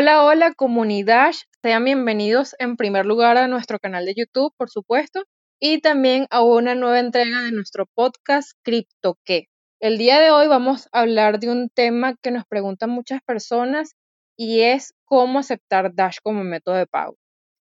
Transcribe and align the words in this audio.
Hola, 0.00 0.24
hola 0.24 0.54
comunidad, 0.54 1.32
sean 1.60 1.84
bienvenidos 1.84 2.56
en 2.58 2.78
primer 2.78 3.04
lugar 3.04 3.36
a 3.36 3.48
nuestro 3.48 3.78
canal 3.78 4.06
de 4.06 4.14
YouTube, 4.16 4.50
por 4.56 4.70
supuesto, 4.70 5.24
y 5.60 5.82
también 5.82 6.26
a 6.30 6.42
una 6.42 6.74
nueva 6.74 7.00
entrega 7.00 7.42
de 7.42 7.52
nuestro 7.52 7.84
podcast 7.84 8.52
CryptoQué. 8.62 9.50
El 9.78 9.98
día 9.98 10.18
de 10.18 10.30
hoy 10.30 10.48
vamos 10.48 10.88
a 10.92 11.00
hablar 11.00 11.38
de 11.38 11.50
un 11.50 11.68
tema 11.68 12.16
que 12.22 12.30
nos 12.30 12.46
preguntan 12.46 12.88
muchas 12.88 13.20
personas 13.20 13.94
y 14.38 14.62
es 14.62 14.94
cómo 15.04 15.40
aceptar 15.40 15.94
Dash 15.94 16.16
como 16.22 16.44
método 16.44 16.76
de 16.76 16.86
pago. 16.86 17.18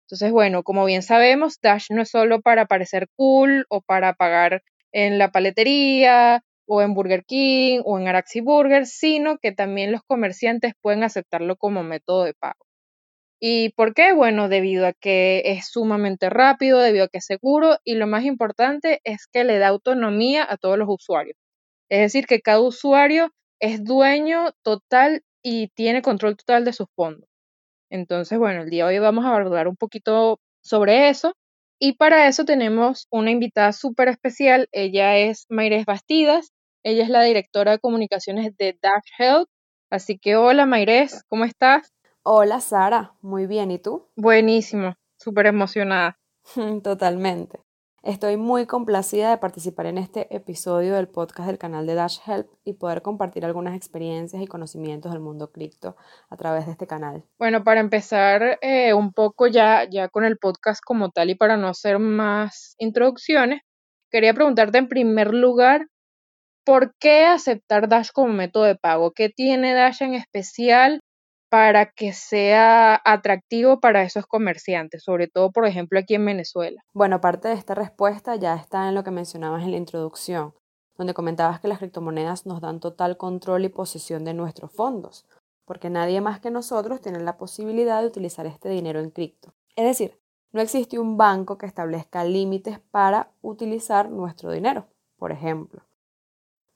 Entonces, 0.05 0.31
bueno, 0.31 0.61
como 0.61 0.85
bien 0.85 1.01
sabemos, 1.01 1.57
Dash 1.59 1.87
no 1.89 2.03
es 2.03 2.11
solo 2.11 2.41
para 2.41 2.67
parecer 2.67 3.07
cool 3.15 3.65
o 3.69 3.81
para 3.81 4.13
pagar 4.13 4.61
en 4.91 5.17
la 5.17 5.31
paletería 5.31 6.43
o 6.67 6.81
en 6.81 6.93
Burger 6.93 7.25
King 7.25 7.81
o 7.85 7.99
en 7.99 8.07
Araxi 8.07 8.41
Burger, 8.41 8.85
sino 8.85 9.37
que 9.39 9.51
también 9.51 9.91
los 9.91 10.01
comerciantes 10.03 10.73
pueden 10.81 11.03
aceptarlo 11.03 11.55
como 11.57 11.83
método 11.83 12.23
de 12.25 12.33
pago. 12.33 12.65
¿Y 13.39 13.69
por 13.73 13.93
qué? 13.93 14.13
Bueno, 14.13 14.49
debido 14.49 14.87
a 14.87 14.93
que 14.93 15.43
es 15.45 15.67
sumamente 15.69 16.29
rápido, 16.29 16.79
debido 16.79 17.05
a 17.05 17.07
que 17.07 17.19
es 17.19 17.25
seguro 17.25 17.77
y 17.83 17.95
lo 17.95 18.07
más 18.07 18.25
importante 18.25 18.99
es 19.03 19.27
que 19.27 19.43
le 19.43 19.59
da 19.59 19.67
autonomía 19.69 20.45
a 20.49 20.57
todos 20.57 20.77
los 20.77 20.89
usuarios. 20.89 21.37
Es 21.89 22.01
decir, 22.01 22.27
que 22.27 22.41
cada 22.41 22.61
usuario 22.61 23.31
es 23.61 23.83
dueño 23.83 24.51
total 24.63 25.23
y 25.43 25.69
tiene 25.69 26.01
control 26.01 26.37
total 26.37 26.65
de 26.65 26.73
sus 26.73 26.87
fondos. 26.95 27.29
Entonces, 27.91 28.39
bueno, 28.39 28.63
el 28.63 28.69
día 28.69 28.87
de 28.87 28.95
hoy 28.95 28.99
vamos 28.99 29.25
a 29.25 29.35
hablar 29.35 29.67
un 29.67 29.77
poquito 29.77 30.39
sobre 30.61 31.09
eso 31.09 31.33
y 31.79 31.93
para 31.93 32.27
eso 32.27 32.45
tenemos 32.45 33.07
una 33.11 33.31
invitada 33.31 33.73
súper 33.73 34.09
especial. 34.09 34.67
Ella 34.71 35.17
es 35.17 35.45
Mayres 35.49 35.85
Bastidas. 35.85 36.51
Ella 36.83 37.03
es 37.03 37.09
la 37.09 37.23
directora 37.23 37.71
de 37.71 37.79
comunicaciones 37.79 38.55
de 38.57 38.77
Dash 38.81 39.09
Health. 39.17 39.49
Así 39.89 40.17
que 40.17 40.35
hola 40.35 40.65
Mayres, 40.65 41.23
¿cómo 41.27 41.45
estás? 41.45 41.93
Hola 42.23 42.59
Sara, 42.59 43.13
muy 43.21 43.47
bien, 43.47 43.71
¿y 43.71 43.79
tú? 43.79 44.07
Buenísimo, 44.15 44.95
súper 45.17 45.47
emocionada. 45.47 46.17
Totalmente. 46.83 47.59
Estoy 48.03 48.37
muy 48.37 48.67
complacida 48.67 49.31
de 49.31 49.37
participar 49.37 49.87
en 49.87 49.97
este 49.97 50.33
episodio 50.33 50.95
del 50.95 51.09
podcast 51.09 51.47
del 51.47 51.57
canal 51.57 51.85
de 51.85 51.95
Dash 51.95 52.19
Help 52.25 52.47
y 52.63 52.73
poder 52.73 53.01
compartir 53.01 53.43
algunas 53.43 53.75
experiencias 53.75 54.41
y 54.41 54.47
conocimientos 54.47 55.11
del 55.11 55.19
mundo 55.19 55.51
cripto 55.51 55.97
a 56.29 56.37
través 56.37 56.67
de 56.67 56.71
este 56.71 56.87
canal. 56.87 57.25
Bueno, 57.37 57.63
para 57.63 57.81
empezar 57.81 58.59
eh, 58.61 58.93
un 58.93 59.11
poco 59.11 59.47
ya, 59.47 59.89
ya 59.89 60.07
con 60.07 60.23
el 60.23 60.37
podcast 60.37 60.81
como 60.81 61.09
tal 61.09 61.31
y 61.31 61.35
para 61.35 61.57
no 61.57 61.67
hacer 61.67 61.99
más 61.99 62.75
introducciones, 62.77 63.61
quería 64.09 64.33
preguntarte 64.33 64.77
en 64.77 64.87
primer 64.87 65.33
lugar 65.33 65.87
¿por 66.67 66.93
qué 66.99 67.23
aceptar 67.23 67.87
Dash 67.87 68.09
como 68.13 68.33
método 68.33 68.65
de 68.65 68.75
pago? 68.75 69.11
¿Qué 69.11 69.29
tiene 69.29 69.73
Dash 69.73 70.03
en 70.03 70.15
especial 70.15 70.99
para 71.49 71.91
que 71.91 72.11
sea 72.11 73.01
atractivo 73.05 73.79
para 73.79 74.03
esos 74.03 74.25
comerciantes, 74.27 75.01
sobre 75.01 75.29
todo, 75.29 75.53
por 75.53 75.65
ejemplo, 75.65 75.97
aquí 75.97 76.15
en 76.15 76.25
Venezuela? 76.25 76.83
Bueno, 76.93 77.21
parte 77.21 77.47
de 77.47 77.53
esta 77.53 77.73
respuesta 77.73 78.35
ya 78.35 78.53
está 78.53 78.89
en 78.89 78.95
lo 78.95 79.05
que 79.05 79.11
mencionabas 79.11 79.63
en 79.63 79.71
la 79.71 79.77
introducción, 79.77 80.53
donde 80.97 81.13
comentabas 81.13 81.61
que 81.61 81.69
las 81.69 81.77
criptomonedas 81.77 82.45
nos 82.45 82.59
dan 82.59 82.81
total 82.81 83.15
control 83.15 83.63
y 83.63 83.69
posesión 83.69 84.25
de 84.25 84.33
nuestros 84.33 84.69
fondos, 84.69 85.25
porque 85.63 85.89
nadie 85.89 86.19
más 86.19 86.41
que 86.41 86.51
nosotros 86.51 86.99
tiene 86.99 87.21
la 87.21 87.37
posibilidad 87.37 88.01
de 88.01 88.07
utilizar 88.07 88.45
este 88.45 88.67
dinero 88.67 88.99
en 88.99 89.11
cripto. 89.11 89.53
Es 89.77 89.85
decir, 89.85 90.19
no 90.51 90.59
existe 90.59 90.99
un 90.99 91.15
banco 91.15 91.57
que 91.57 91.65
establezca 91.65 92.25
límites 92.25 92.81
para 92.91 93.31
utilizar 93.41 94.09
nuestro 94.09 94.51
dinero, 94.51 94.89
por 95.15 95.31
ejemplo. 95.31 95.87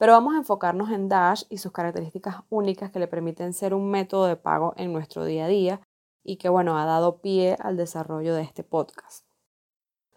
Pero 0.02 0.14
vamos 0.14 0.34
a 0.34 0.38
enfocarnos 0.38 0.90
en 0.90 1.10
Dash 1.10 1.44
y 1.48 1.60
sus 1.60 1.72
características 1.72 2.38
únicas 2.50 2.90
que 2.90 2.98
le 2.98 3.08
permiten 3.08 3.54
ser 3.54 3.76
un 3.76 3.92
método 3.92 4.26
de 4.26 4.36
pago 4.36 4.74
en 4.76 4.92
nuestro 4.92 5.26
día 5.26 5.46
a 5.46 5.48
día 5.48 5.82
y 6.24 6.38
que, 6.38 6.50
bueno, 6.50 6.80
ha 6.80 6.86
dado 6.86 7.22
pie 7.22 7.56
al 7.60 7.78
desarrollo 7.78 8.34
de 8.34 8.42
este 8.42 8.64
podcast. 8.64 9.28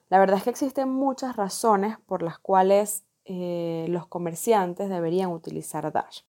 La 0.09 0.19
verdad 0.19 0.39
es 0.39 0.45
que 0.45 0.49
existen 0.49 0.89
muchas 0.89 1.37
razones 1.37 1.99
por 2.07 2.23
las 2.23 2.39
cuales 2.39 3.05
eh, 3.27 3.85
los 3.91 4.07
comerciantes 4.07 4.89
deberían 4.89 5.31
utilizar 5.31 5.93
Dash. 5.93 6.21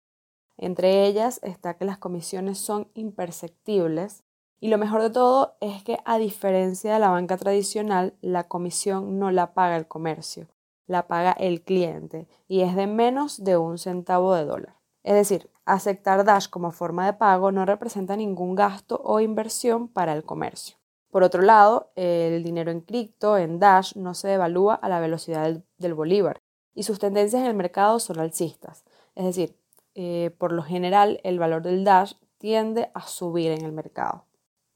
Entre 0.57 1.07
ellas 1.07 1.39
está 1.45 1.77
que 1.77 1.85
las 1.85 1.99
comisiones 1.99 2.59
son 2.59 2.91
imperceptibles 2.95 4.25
y 4.59 4.67
lo 4.67 4.79
mejor 4.79 5.01
de 5.01 5.11
todo 5.11 5.55
es 5.61 5.85
que 5.85 5.99
a 6.05 6.19
diferencia 6.19 6.95
de 6.95 6.99
la 6.99 7.11
banca 7.11 7.37
tradicional, 7.37 8.15
la 8.21 8.49
comisión 8.49 9.21
no 9.21 9.31
la 9.31 9.55
paga 9.55 9.77
el 9.77 9.87
comercio, 9.87 10.49
la 10.87 11.07
paga 11.07 11.33
el 11.33 11.63
cliente 11.63 12.29
y 12.49 12.61
es 12.61 12.77
de 12.77 12.87
menos 12.87 13.43
de 13.43 13.57
un 13.57 13.79
centavo 13.79 14.35
de 14.35 14.45
dólar. 14.45 14.77
Es 15.03 15.15
decir, 15.15 15.51
aceptar 15.65 16.25
Dash 16.25 16.49
como 16.49 16.71
forma 16.71 17.07
de 17.07 17.13
pago 17.13 17.53
no 17.53 17.65
representa 17.67 18.17
ningún 18.17 18.55
gasto 18.55 19.01
o 19.05 19.21
inversión 19.21 19.89
para 19.89 20.13
el 20.13 20.25
comercio. 20.25 20.77
Por 21.11 21.23
otro 21.23 21.43
lado, 21.43 21.93
el 21.95 22.43
dinero 22.43 22.71
en 22.71 22.81
cripto, 22.81 23.39
en 23.39 23.61
Dash, 23.61 23.95
no 23.97 24.15
se 24.15 24.29
devalúa 24.29 24.75
a 24.75 24.89
la 24.89 25.01
velocidad 25.01 25.63
del, 25.79 25.95
bolívar 25.95 26.41
y 26.75 26.83
sus 26.83 26.99
tendencias 26.99 27.43
en 27.43 27.49
el 27.49 27.55
mercado 27.55 28.01
son 28.01 28.19
alcistas. 28.19 28.85
Es 29.15 29.25
decir, 29.25 29.57
eh, 29.95 30.35
por 30.39 30.53
lo 30.53 30.63
general 30.63 31.21
el 31.23 31.39
valor 31.39 31.63
del 31.63 31.85
Dash 31.85 32.15
tiende 32.39 32.91
a 32.95 33.07
subir 33.07 33.53
en 33.53 33.65
el 33.65 33.73
mercado. 33.73 34.27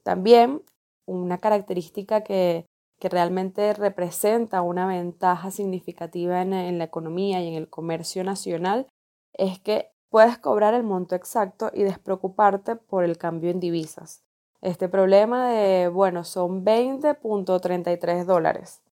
También 0.05 0.63
una 1.07 1.39
característica 1.39 2.23
que 2.23 2.67
que 2.99 3.09
realmente 3.09 3.73
representa 3.75 4.63
una 4.63 4.87
ventaja 4.87 5.51
significativa 5.51 6.43
en, 6.43 6.79
la 6.79 6.85
economía 6.85 7.41
y 7.41 7.49
en 7.49 7.55
el 7.55 7.69
comercio 7.69 8.25
nacional, 8.25 8.87
es 9.35 9.61
que 9.61 9.93
puedes 10.11 10.39
cobrar 10.39 10.75
el 10.75 10.83
monto 10.83 11.15
exacto 11.15 11.71
y 11.73 11.85
despreocuparte 11.85 12.77
por 12.77 13.05
el 13.05 13.17
cambio 13.17 13.51
en 13.51 13.61
divisas. 13.61 14.25
Este 14.61 14.89
problema 14.89 15.49
de, 15.51 15.89
bueno, 15.89 16.25
son 16.25 16.65
20.33 16.65 18.25
dólares. 18.25 18.83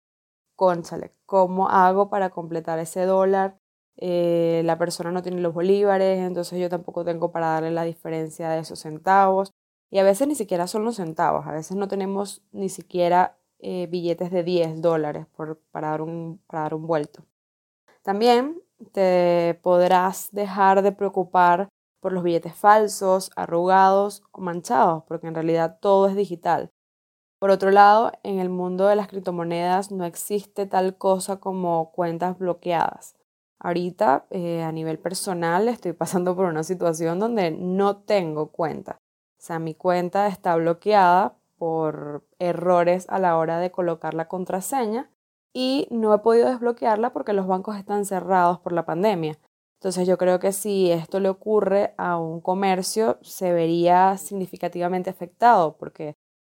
Conchale, 0.54 1.12
¿cómo 1.26 1.68
hago 1.68 2.08
para 2.08 2.30
completar 2.30 2.78
ese 2.78 3.04
dólar? 3.04 3.58
Eh, 3.96 4.62
la 4.64 4.78
persona 4.78 5.10
no 5.10 5.22
tiene 5.22 5.40
los 5.40 5.54
bolívares, 5.54 6.20
entonces 6.20 6.60
yo 6.60 6.68
tampoco 6.68 7.04
tengo 7.04 7.32
para 7.32 7.48
darle 7.48 7.72
la 7.72 7.82
diferencia 7.82 8.50
de 8.50 8.60
esos 8.60 8.80
centavos. 8.80 9.50
Y 9.90 9.98
a 9.98 10.04
veces 10.04 10.28
ni 10.28 10.34
siquiera 10.34 10.66
son 10.66 10.84
los 10.84 10.96
centavos, 10.96 11.46
a 11.46 11.52
veces 11.52 11.76
no 11.76 11.88
tenemos 11.88 12.42
ni 12.52 12.68
siquiera 12.68 13.38
eh, 13.58 13.86
billetes 13.88 14.30
de 14.30 14.42
10 14.42 14.80
dólares 14.80 15.26
por, 15.36 15.58
para, 15.70 15.90
dar 15.90 16.02
un, 16.02 16.40
para 16.46 16.62
dar 16.62 16.74
un 16.74 16.86
vuelto. 16.86 17.24
También 18.02 18.62
te 18.92 19.58
podrás 19.62 20.28
dejar 20.32 20.82
de 20.82 20.92
preocupar 20.92 21.68
por 22.00 22.12
los 22.12 22.22
billetes 22.22 22.54
falsos, 22.54 23.30
arrugados 23.34 24.22
o 24.32 24.40
manchados, 24.40 25.02
porque 25.08 25.26
en 25.26 25.34
realidad 25.34 25.78
todo 25.80 26.06
es 26.06 26.14
digital. 26.14 26.70
Por 27.38 27.50
otro 27.50 27.70
lado, 27.70 28.12
en 28.22 28.38
el 28.38 28.48
mundo 28.48 28.86
de 28.86 28.96
las 28.96 29.08
criptomonedas 29.08 29.90
no 29.90 30.04
existe 30.04 30.66
tal 30.66 30.96
cosa 30.96 31.38
como 31.40 31.90
cuentas 31.92 32.38
bloqueadas. 32.38 33.16
Ahorita, 33.58 34.26
eh, 34.30 34.62
a 34.62 34.72
nivel 34.72 34.98
personal, 34.98 35.68
estoy 35.68 35.92
pasando 35.92 36.36
por 36.36 36.46
una 36.46 36.62
situación 36.62 37.18
donde 37.18 37.50
no 37.50 37.96
tengo 37.96 38.52
cuenta. 38.52 38.98
O 39.38 39.42
sea, 39.42 39.58
mi 39.58 39.74
cuenta 39.74 40.28
está 40.28 40.56
bloqueada 40.56 41.36
por 41.58 42.26
errores 42.38 43.06
a 43.08 43.18
la 43.18 43.36
hora 43.36 43.58
de 43.58 43.70
colocar 43.70 44.14
la 44.14 44.28
contraseña 44.28 45.10
y 45.52 45.88
no 45.90 46.12
he 46.14 46.18
podido 46.18 46.48
desbloquearla 46.48 47.12
porque 47.12 47.32
los 47.32 47.46
bancos 47.46 47.76
están 47.76 48.04
cerrados 48.04 48.60
por 48.60 48.72
la 48.72 48.84
pandemia. 48.84 49.38
Entonces 49.80 50.06
yo 50.06 50.18
creo 50.18 50.38
que 50.38 50.52
si 50.52 50.90
esto 50.90 51.20
le 51.20 51.28
ocurre 51.28 51.94
a 51.98 52.18
un 52.18 52.40
comercio 52.40 53.18
se 53.22 53.52
vería 53.52 54.16
significativamente 54.18 55.10
afectado 55.10 55.76
porque 55.76 56.14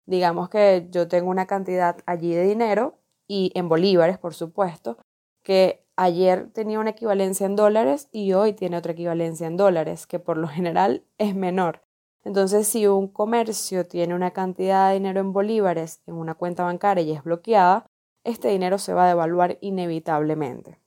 digamos 0.06 0.48
que 0.48 0.88
yo 0.90 1.08
tengo 1.08 1.30
una 1.30 1.46
cantidad 1.46 1.98
allí 2.06 2.34
de 2.34 2.44
dinero 2.44 2.98
y 3.28 3.52
en 3.54 3.68
bolívares, 3.68 4.18
por 4.18 4.34
supuesto, 4.34 4.98
que 5.42 5.84
ayer 5.96 6.50
tenía 6.52 6.80
una 6.80 6.90
equivalencia 6.90 7.44
en 7.46 7.56
dólares 7.56 8.08
y 8.12 8.32
hoy 8.32 8.52
tiene 8.52 8.78
otra 8.78 8.92
equivalencia 8.92 9.46
en 9.46 9.56
dólares, 9.56 10.06
que 10.06 10.18
por 10.18 10.38
lo 10.38 10.48
general 10.48 11.04
es 11.18 11.34
menor. 11.34 11.82
Entonces, 12.28 12.68
si 12.68 12.86
un 12.86 13.08
comercio 13.08 13.86
tiene 13.86 14.14
una 14.14 14.32
cantidad 14.32 14.88
de 14.88 14.96
dinero 14.96 15.18
en 15.18 15.32
bolívares 15.32 16.02
en 16.06 16.14
una 16.14 16.34
cuenta 16.34 16.62
bancaria 16.62 17.02
y 17.02 17.12
es 17.12 17.24
bloqueada, 17.24 17.86
este 18.22 18.48
dinero 18.48 18.76
se 18.76 18.92
va 18.92 19.06
a 19.06 19.08
devaluar 19.08 19.56
inevitablemente. 19.62 20.78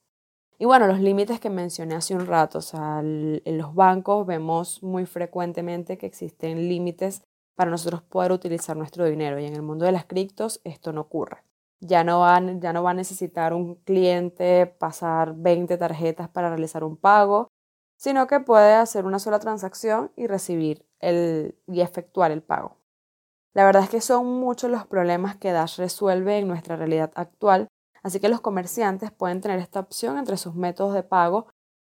Y 0.59 0.65
bueno, 0.65 0.85
los 0.85 0.99
límites 0.99 1.39
que 1.39 1.49
mencioné 1.49 1.95
hace 1.95 2.13
un 2.13 2.27
rato, 2.27 2.59
o 2.59 2.61
sea, 2.61 2.99
en 2.99 3.57
los 3.57 3.73
bancos 3.73 4.27
vemos 4.27 4.83
muy 4.83 5.07
frecuentemente 5.07 5.97
que 5.97 6.05
existen 6.05 6.69
límites 6.69 7.23
para 7.55 7.71
nosotros 7.71 8.03
poder 8.03 8.31
utilizar 8.33 8.77
nuestro 8.77 9.05
dinero 9.05 9.39
y 9.39 9.45
en 9.45 9.55
el 9.55 9.63
mundo 9.63 9.85
de 9.85 9.93
las 9.93 10.05
criptos 10.05 10.61
esto 10.63 10.93
no 10.93 11.01
ocurre. 11.01 11.43
Ya 11.79 12.03
no, 12.03 12.23
ya 12.59 12.71
no 12.71 12.83
va 12.83 12.91
a 12.91 12.93
necesitar 12.93 13.55
un 13.55 13.77
cliente 13.77 14.67
pasar 14.67 15.33
20 15.35 15.75
tarjetas 15.75 16.29
para 16.29 16.49
realizar 16.49 16.83
un 16.83 16.97
pago, 16.97 17.47
sino 17.97 18.27
que 18.27 18.41
puede 18.41 18.75
hacer 18.75 19.05
una 19.05 19.17
sola 19.17 19.39
transacción 19.39 20.11
y 20.15 20.27
recibir 20.27 20.85
y 21.01 21.81
efectuar 21.81 22.31
el 22.31 22.41
pago. 22.41 22.77
La 23.53 23.65
verdad 23.65 23.83
es 23.83 23.89
que 23.89 24.01
son 24.01 24.27
muchos 24.39 24.71
los 24.71 24.85
problemas 24.85 25.35
que 25.35 25.51
Dash 25.51 25.77
resuelve 25.77 26.37
en 26.37 26.47
nuestra 26.47 26.75
realidad 26.77 27.11
actual, 27.15 27.67
así 28.01 28.19
que 28.19 28.29
los 28.29 28.41
comerciantes 28.41 29.11
pueden 29.11 29.41
tener 29.41 29.59
esta 29.59 29.81
opción 29.81 30.17
entre 30.17 30.37
sus 30.37 30.55
métodos 30.55 30.93
de 30.93 31.03
pago 31.03 31.47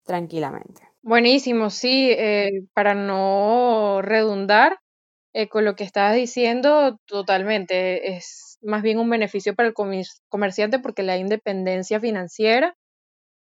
tranquilamente. 0.04 0.82
Buenísimo, 1.02 1.70
sí, 1.70 2.10
eh, 2.10 2.66
para 2.72 2.94
no 2.94 4.00
redundar, 4.02 4.78
eh, 5.32 5.48
con 5.48 5.64
lo 5.64 5.76
que 5.76 5.84
estabas 5.84 6.14
diciendo, 6.14 6.98
totalmente. 7.06 8.16
Es 8.16 8.58
más 8.62 8.82
bien 8.82 8.98
un 8.98 9.10
beneficio 9.10 9.54
para 9.54 9.68
el 9.68 9.74
comerciante 9.74 10.78
porque 10.78 11.02
le 11.02 11.12
da 11.12 11.18
independencia 11.18 12.00
financiera 12.00 12.74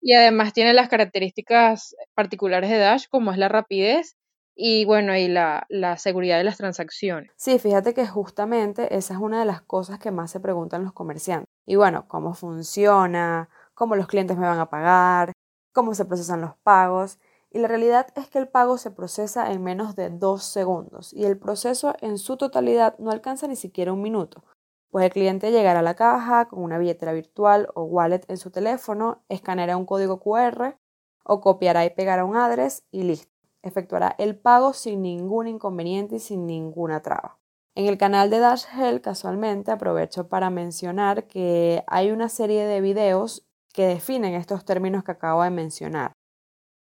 y 0.01 0.15
además 0.15 0.53
tiene 0.53 0.73
las 0.73 0.89
características 0.89 1.95
particulares 2.15 2.71
de 2.71 2.79
Dash, 2.79 3.05
como 3.11 3.33
es 3.33 3.39
la 3.39 3.49
rapidez 3.49 4.17
y 4.63 4.85
bueno, 4.85 5.17
y 5.17 5.27
la, 5.27 5.65
la, 5.71 5.97
seguridad 5.97 6.37
de 6.37 6.45
las 6.45 6.59
transacciones. 6.59 7.33
Sí, 7.37 7.59
fíjate 7.59 7.95
que 7.95 8.07
justamente 8.07 8.95
esa 8.95 9.15
es 9.15 9.21
una 9.21 9.41
de 9.41 9.47
las 9.47 9.63
cosas 9.63 9.99
que 9.99 10.11
más 10.11 10.31
se 10.31 10.39
preguntan 10.39 10.85
los 10.85 10.93
comerciantes. 10.93 11.49
Y 11.65 11.77
bueno, 11.77 12.07
cómo 12.09 12.35
funciona, 12.35 13.49
cómo 13.73 13.97
los 13.97 14.07
clientes 14.07 14.37
me 14.37 14.47
van 14.47 14.59
a 14.59 14.69
pagar, 14.69 15.33
cómo 15.73 15.95
se 15.95 16.05
procesan 16.05 16.43
los 16.43 16.57
pagos. 16.59 17.19
Y 17.51 17.59
la 17.59 17.69
realidad 17.69 18.09
es 18.17 18.29
que 18.29 18.39
el 18.39 18.49
pago 18.49 18.77
se 18.77 18.91
procesa 18.91 19.51
en 19.51 19.65
menos 19.65 19.97
de 19.97 20.11
dos 20.11 20.45
segundos 20.45 21.15
y 21.15 21.25
el 21.25 21.39
proceso 21.39 21.95
en 22.03 22.19
su 22.19 22.37
totalidad 22.37 22.99
no 22.99 23.11
alcanza 23.11 23.49
ni 23.49 23.57
siquiera 23.57 23.95
un 23.95 24.03
minuto. 24.03 24.45
Pues 24.91 25.07
el 25.07 25.11
cliente 25.11 25.53
llegará 25.53 25.81
a 25.81 25.83
la 25.83 25.95
caja 25.95 26.49
con 26.49 26.63
una 26.63 26.77
billetera 26.77 27.15
virtual 27.15 27.69
o 27.75 27.85
wallet 27.85 28.27
en 28.29 28.37
su 28.37 28.51
teléfono, 28.51 29.25
escaneará 29.31 29.79
un 29.79 29.87
código 29.87 30.21
QR 30.21 30.77
o 31.25 31.41
copiará 31.41 31.87
y 31.87 31.91
pegará 31.91 32.27
un 32.27 32.37
address 32.37 32.85
y 32.91 33.05
listo. 33.05 33.30
Efectuará 33.63 34.15
el 34.19 34.37
pago 34.39 34.73
sin 34.73 35.03
ningún 35.03 35.49
inconveniente 35.49 36.17
y 36.17 36.21
sin 36.21 36.47
ninguna 36.47 37.03
traba. 37.03 37.39
En 37.75 37.87
el 37.87 37.99
canal 37.99 38.31
de 38.31 38.41
Dash 38.41 38.65
Hell 38.77 39.01
casualmente 39.01 39.71
aprovecho 39.71 40.29
para 40.29 40.51
mencionar 40.51 41.27
que 41.27 41.85
hay 41.87 42.11
una 42.11 42.29
serie 42.29 42.67
de 42.67 42.81
videos 42.81 43.47
que 43.73 43.87
definen 43.87 44.35
estos 44.35 44.65
términos 44.65 45.05
que 45.05 45.13
acabo 45.13 45.43
de 45.43 45.51
mencionar 45.51 46.13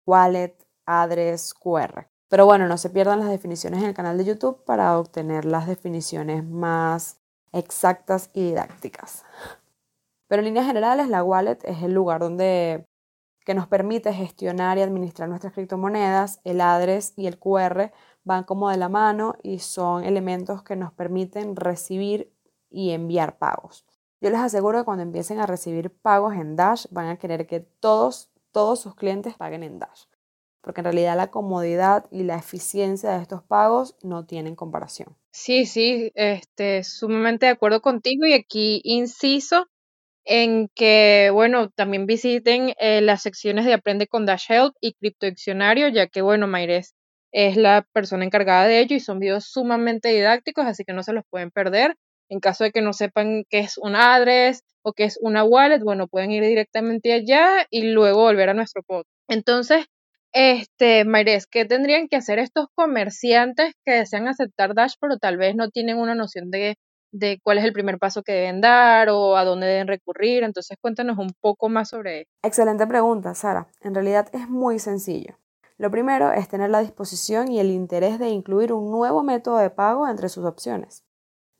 wallet, 0.07 0.57
address, 0.87 1.53
QR. 1.53 2.09
Pero 2.29 2.47
bueno, 2.47 2.67
no 2.69 2.79
se 2.79 2.91
pierdan 2.91 3.21
las 3.21 3.29
definiciones 3.29 3.83
en 3.83 3.89
el 3.89 3.95
canal 3.95 4.17
de 4.19 4.25
YouTube 4.25 4.65
para 4.65 4.99
obtener 4.99 5.45
las 5.45 5.67
definiciones 5.67 6.45
más 6.45 7.21
exactas 7.53 8.31
y 8.33 8.49
didácticas. 8.49 9.25
Pero 10.29 10.41
en 10.41 10.47
líneas 10.47 10.67
generales, 10.67 11.09
la 11.09 11.25
wallet 11.25 11.59
es 11.65 11.83
el 11.83 11.93
lugar 11.93 12.21
donde 12.21 12.85
que 13.49 13.55
nos 13.55 13.67
permite 13.67 14.13
gestionar 14.13 14.77
y 14.77 14.83
administrar 14.83 15.27
nuestras 15.27 15.55
criptomonedas. 15.55 16.39
El 16.45 16.61
address 16.61 17.15
y 17.17 17.29
el 17.29 17.39
QR 17.39 17.93
van 18.23 18.45
como 18.45 18.69
de 18.69 18.77
la 18.77 18.91
mano 18.91 19.37
y 19.43 19.61
son 19.61 20.05
elementos 20.05 20.63
que 20.63 20.77
nos 20.77 20.93
permiten 20.93 21.57
recibir 21.57 22.31
y 22.69 22.91
enviar 22.91 23.39
pagos. 23.39 23.87
Yo 24.21 24.29
les 24.29 24.39
aseguro 24.41 24.81
que 24.81 24.85
cuando 24.85 25.03
empiecen 25.03 25.41
a 25.41 25.47
recibir 25.47 25.89
pagos 25.89 26.35
en 26.35 26.57
Dash 26.57 26.85
van 26.91 27.09
a 27.09 27.17
querer 27.17 27.47
que 27.47 27.61
todos 27.61 28.31
todos 28.53 28.81
sus 28.81 28.95
clientes 28.95 29.35
paguen 29.35 29.63
en 29.63 29.79
Dash, 29.79 30.03
porque 30.61 30.83
en 30.83 30.85
realidad 30.85 31.17
la 31.17 31.31
comodidad 31.31 32.05
y 32.11 32.25
la 32.25 32.37
eficiencia 32.37 33.13
de 33.13 33.23
estos 33.23 33.43
pagos 33.43 33.97
no 34.03 34.27
tienen 34.27 34.57
comparación. 34.57 35.17
Sí, 35.31 35.65
sí, 35.65 36.13
este, 36.17 36.85
sumamente 36.85 37.47
de 37.47 37.53
acuerdo 37.53 37.81
contigo 37.81 38.27
y 38.27 38.35
aquí 38.35 38.83
inciso 38.85 39.69
en 40.29 40.69
que, 40.75 41.31
bueno, 41.33 41.71
también 41.71 42.05
visiten 42.07 42.75
eh, 42.79 43.01
las 43.01 43.23
secciones 43.23 43.65
de 43.65 43.73
Aprende 43.73 44.07
con 44.07 44.27
Dash 44.27 44.45
Help 44.51 44.75
y 44.79 44.93
Cripto 44.93 45.25
Diccionario, 45.27 45.89
ya 45.89 46.07
que, 46.07 46.21
bueno, 46.21 46.47
Maires 46.47 46.95
es 47.33 47.57
la 47.57 47.87
persona 47.95 48.27
encargada 48.27 48.67
de 48.67 48.81
ello 48.81 48.95
y 48.95 49.01
son 49.01 49.21
videos 49.21 49.47
sumamente 49.47 50.11
didácticos, 50.11 50.67
así 50.67 50.85
que 50.85 50.93
no 50.93 51.03
se 51.03 51.15
los 51.15 51.25
pueden 51.31 51.51
perder. 51.51 51.97
En 52.29 52.41
caso 52.41 52.65
de 52.65 52.73
que 52.73 52.83
no 52.83 52.93
sepan 52.93 53.45
qué 53.49 53.61
es 53.61 53.79
un 53.79 53.97
address 53.97 54.63
o 54.83 54.93
qué 54.93 55.05
es 55.05 55.19
una 55.23 55.45
wallet, 55.45 55.81
bueno, 55.81 56.09
pueden 56.09 56.31
ir 56.31 56.45
directamente 56.45 57.15
allá 57.15 57.67
y 57.71 57.85
luego 57.93 58.21
volver 58.21 58.51
a 58.51 58.55
nuestro 58.55 58.83
pod. 58.83 59.05
Entonces, 59.29 59.87
este, 60.35 61.07
Maires, 61.07 61.47
¿qué 61.47 61.65
tendrían 61.65 62.07
que 62.07 62.17
hacer 62.17 62.39
estos 62.39 62.67
comerciantes 62.75 63.73
que 63.83 63.93
desean 63.93 64.29
aceptar 64.29 64.75
Dash, 64.75 64.93
pero 65.01 65.17
tal 65.17 65.39
vez 65.39 65.55
no 65.57 65.71
tienen 65.71 65.97
una 65.97 66.15
noción 66.15 66.51
de, 66.51 66.77
de 67.13 67.41
cuál 67.43 67.59
es 67.59 67.65
el 67.65 67.73
primer 67.73 67.99
paso 67.99 68.23
que 68.23 68.33
deben 68.33 68.61
dar 68.61 69.09
o 69.09 69.37
a 69.37 69.45
dónde 69.45 69.67
deben 69.67 69.89
recurrir? 69.89 70.43
Entonces, 70.43 70.77
cuéntanos 70.81 71.19
un 71.19 71.33
poco 71.41 71.69
más 71.69 71.89
sobre 71.91 72.23
eso. 72.23 72.31
Excelente 72.43 72.87
pregunta, 72.87 73.35
Sara. 73.35 73.69
En 73.81 73.95
realidad 73.95 74.29
es 74.33 74.49
muy 74.49 74.79
sencillo. 74.79 75.39
Lo 75.79 75.91
primero 75.91 76.33
es 76.33 76.49
tener 76.49 76.71
la 76.71 76.81
disposición 76.81 77.53
y 77.53 77.61
el 77.61 77.71
interés 77.71 78.19
de 78.19 78.29
incluir 78.29 78.73
un 78.73 78.91
nuevo 78.91 79.23
método 79.23 79.59
de 79.59 79.71
pago 79.71 80.09
entre 80.09 80.29
sus 80.29 80.45
opciones. 80.45 81.05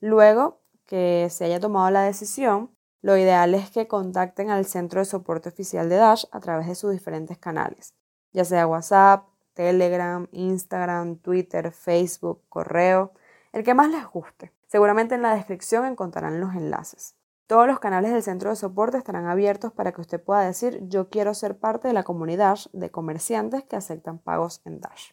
Luego 0.01 0.61
que 0.85 1.27
se 1.29 1.45
haya 1.45 1.59
tomado 1.59 1.89
la 1.89 2.01
decisión, 2.03 2.71
lo 3.01 3.15
ideal 3.15 3.55
es 3.55 3.71
que 3.71 3.87
contacten 3.87 4.49
al 4.49 4.65
centro 4.65 4.99
de 4.99 5.05
soporte 5.05 5.47
oficial 5.47 5.87
de 5.87 5.95
Dash 5.95 6.25
a 6.31 6.41
través 6.41 6.67
de 6.67 6.75
sus 6.75 6.91
diferentes 6.91 7.37
canales, 7.37 7.93
ya 8.33 8.43
sea 8.43 8.67
WhatsApp, 8.67 9.25
Telegram, 9.53 10.27
Instagram, 10.31 11.17
Twitter, 11.17 11.71
Facebook, 11.71 12.43
correo, 12.49 13.13
el 13.53 13.63
que 13.63 13.73
más 13.73 13.89
les 13.89 14.05
guste. 14.05 14.51
Seguramente 14.69 15.15
en 15.15 15.23
la 15.23 15.35
descripción 15.35 15.85
encontrarán 15.85 16.39
los 16.39 16.55
enlaces. 16.55 17.15
Todos 17.47 17.67
los 17.67 17.79
canales 17.79 18.13
del 18.13 18.23
centro 18.23 18.51
de 18.51 18.55
soporte 18.55 18.97
estarán 18.97 19.25
abiertos 19.25 19.73
para 19.73 19.91
que 19.91 20.01
usted 20.01 20.23
pueda 20.23 20.41
decir 20.41 20.79
yo 20.83 21.09
quiero 21.09 21.33
ser 21.33 21.57
parte 21.57 21.87
de 21.87 21.93
la 21.93 22.03
comunidad 22.03 22.59
de 22.71 22.89
comerciantes 22.89 23.63
que 23.63 23.75
aceptan 23.75 24.19
pagos 24.19 24.61
en 24.65 24.79
Dash 24.79 25.09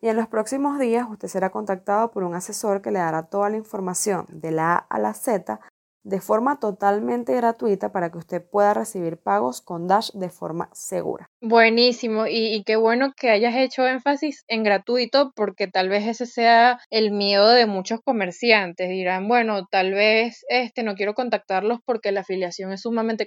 y 0.00 0.08
en 0.08 0.16
los 0.16 0.28
próximos 0.28 0.78
días 0.78 1.06
usted 1.08 1.28
será 1.28 1.50
contactado 1.50 2.10
por 2.10 2.24
un 2.24 2.34
asesor 2.34 2.80
que 2.80 2.90
le 2.90 2.98
dará 2.98 3.24
toda 3.24 3.50
la 3.50 3.56
información 3.56 4.26
de 4.30 4.50
la 4.50 4.74
A 4.74 4.76
a 4.76 4.98
la 4.98 5.14
Z 5.14 5.60
de 6.02 6.20
forma 6.20 6.58
totalmente 6.58 7.34
gratuita 7.34 7.92
para 7.92 8.10
que 8.10 8.18
usted 8.18 8.42
pueda 8.42 8.74
recibir 8.74 9.18
pagos 9.18 9.60
con 9.60 9.86
Dash 9.86 10.10
de 10.12 10.30
forma 10.30 10.70
segura. 10.72 11.28
Buenísimo, 11.40 12.26
y, 12.26 12.62
qué 12.64 12.76
bueno 12.76 13.12
que 13.16 13.30
hayas 13.30 13.54
hecho 13.56 13.86
énfasis 13.86 14.44
en 14.48 14.62
gratuito 14.62 15.32
porque 15.34 15.66
tal 15.66 15.88
vez 15.88 16.06
ese 16.06 16.26
sea 16.26 16.78
el 16.90 17.12
miedo 17.12 17.48
de 17.50 17.66
muchos 17.66 18.00
comerciantes. 18.02 18.88
Dirán, 18.88 19.28
bueno, 19.28 19.66
tal 19.70 19.92
vez 19.92 20.44
este 20.48 20.82
no 20.82 20.94
quiero 20.94 21.14
contactarlos 21.14 21.80
porque 21.84 22.12
la 22.12 22.20
afiliación 22.20 22.72
es 22.72 22.82
sumamente 22.82 23.26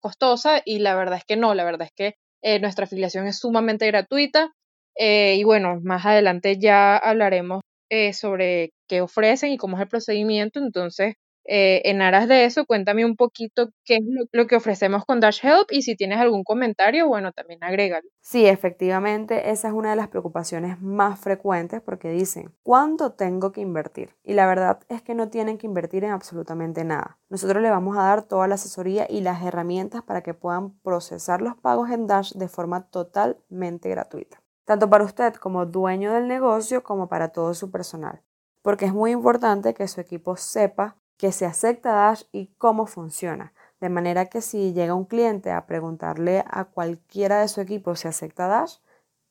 costosa 0.00 0.62
y 0.64 0.80
la 0.80 0.94
verdad 0.94 1.18
es 1.18 1.24
que 1.24 1.36
no, 1.36 1.54
la 1.54 1.64
verdad 1.64 1.86
es 1.86 1.92
que 1.94 2.14
eh, 2.42 2.58
nuestra 2.60 2.84
afiliación 2.84 3.26
es 3.26 3.38
sumamente 3.38 3.86
gratuita. 3.86 4.52
Eh, 4.96 5.36
y 5.38 5.44
bueno, 5.44 5.80
más 5.82 6.04
adelante 6.04 6.58
ya 6.58 6.96
hablaremos 6.96 7.62
eh, 7.90 8.12
sobre 8.12 8.72
qué 8.88 9.00
ofrecen 9.00 9.52
y 9.52 9.56
cómo 9.56 9.76
es 9.76 9.82
el 9.82 9.88
procedimiento. 9.88 10.60
Entonces, 10.60 11.14
eh, 11.52 11.82
en 11.90 12.00
aras 12.00 12.28
de 12.28 12.44
eso, 12.44 12.64
cuéntame 12.64 13.04
un 13.04 13.16
poquito 13.16 13.70
qué 13.84 13.96
es 13.96 14.02
lo, 14.30 14.46
que 14.46 14.54
ofrecemos 14.54 15.04
con 15.04 15.18
Dash 15.18 15.44
Help 15.44 15.72
y 15.72 15.82
si 15.82 15.96
tienes 15.96 16.20
algún 16.20 16.44
comentario, 16.44 17.08
bueno, 17.08 17.32
también 17.32 17.64
agrégalo. 17.64 18.08
Sí, 18.20 18.46
efectivamente, 18.46 19.50
esa 19.50 19.66
es 19.66 19.74
una 19.74 19.90
de 19.90 19.96
las 19.96 20.06
preocupaciones 20.06 20.80
más 20.80 21.18
frecuentes 21.18 21.80
porque 21.80 22.12
dicen, 22.12 22.54
¿cuánto 22.62 23.14
tengo 23.14 23.50
que 23.50 23.62
invertir? 23.62 24.14
Y 24.22 24.34
la 24.34 24.46
verdad 24.46 24.78
es 24.88 25.02
que 25.02 25.16
no 25.16 25.28
tienen 25.28 25.58
que 25.58 25.66
invertir 25.66 26.04
en 26.04 26.12
absolutamente 26.12 26.84
nada. 26.84 27.18
Nosotros 27.28 27.60
le 27.60 27.70
vamos 27.70 27.98
a 27.98 28.04
dar 28.04 28.22
toda 28.22 28.46
la 28.46 28.54
asesoría 28.54 29.08
y 29.10 29.20
las 29.20 29.42
herramientas 29.42 30.04
para 30.04 30.22
que 30.22 30.34
puedan 30.34 30.78
procesar 30.82 31.42
los 31.42 31.56
pagos 31.56 31.90
en 31.90 32.06
Dash 32.06 32.32
de 32.34 32.46
forma 32.46 32.88
totalmente 32.90 33.88
gratuita 33.88 34.40
tanto 34.66 34.88
para 34.88 35.02
usted 35.02 35.34
como 35.34 35.66
dueño 35.66 36.12
del 36.12 36.28
negocio 36.28 36.84
como 36.84 37.08
para 37.08 37.30
todo 37.30 37.54
su 37.54 37.72
personal, 37.72 38.22
porque 38.62 38.84
es 38.84 38.94
muy 38.94 39.10
importante 39.10 39.74
que 39.74 39.88
su 39.88 40.00
equipo 40.00 40.36
sepa 40.36 40.99
que 41.20 41.32
se 41.32 41.44
acepta 41.44 41.92
Dash 41.92 42.22
y 42.32 42.46
cómo 42.56 42.86
funciona, 42.86 43.52
de 43.78 43.90
manera 43.90 44.26
que 44.26 44.40
si 44.40 44.72
llega 44.72 44.94
un 44.94 45.04
cliente 45.04 45.50
a 45.50 45.66
preguntarle 45.66 46.42
a 46.50 46.64
cualquiera 46.64 47.42
de 47.42 47.48
su 47.48 47.60
equipo 47.60 47.94
si 47.94 48.08
acepta 48.08 48.48
Dash, 48.48 48.76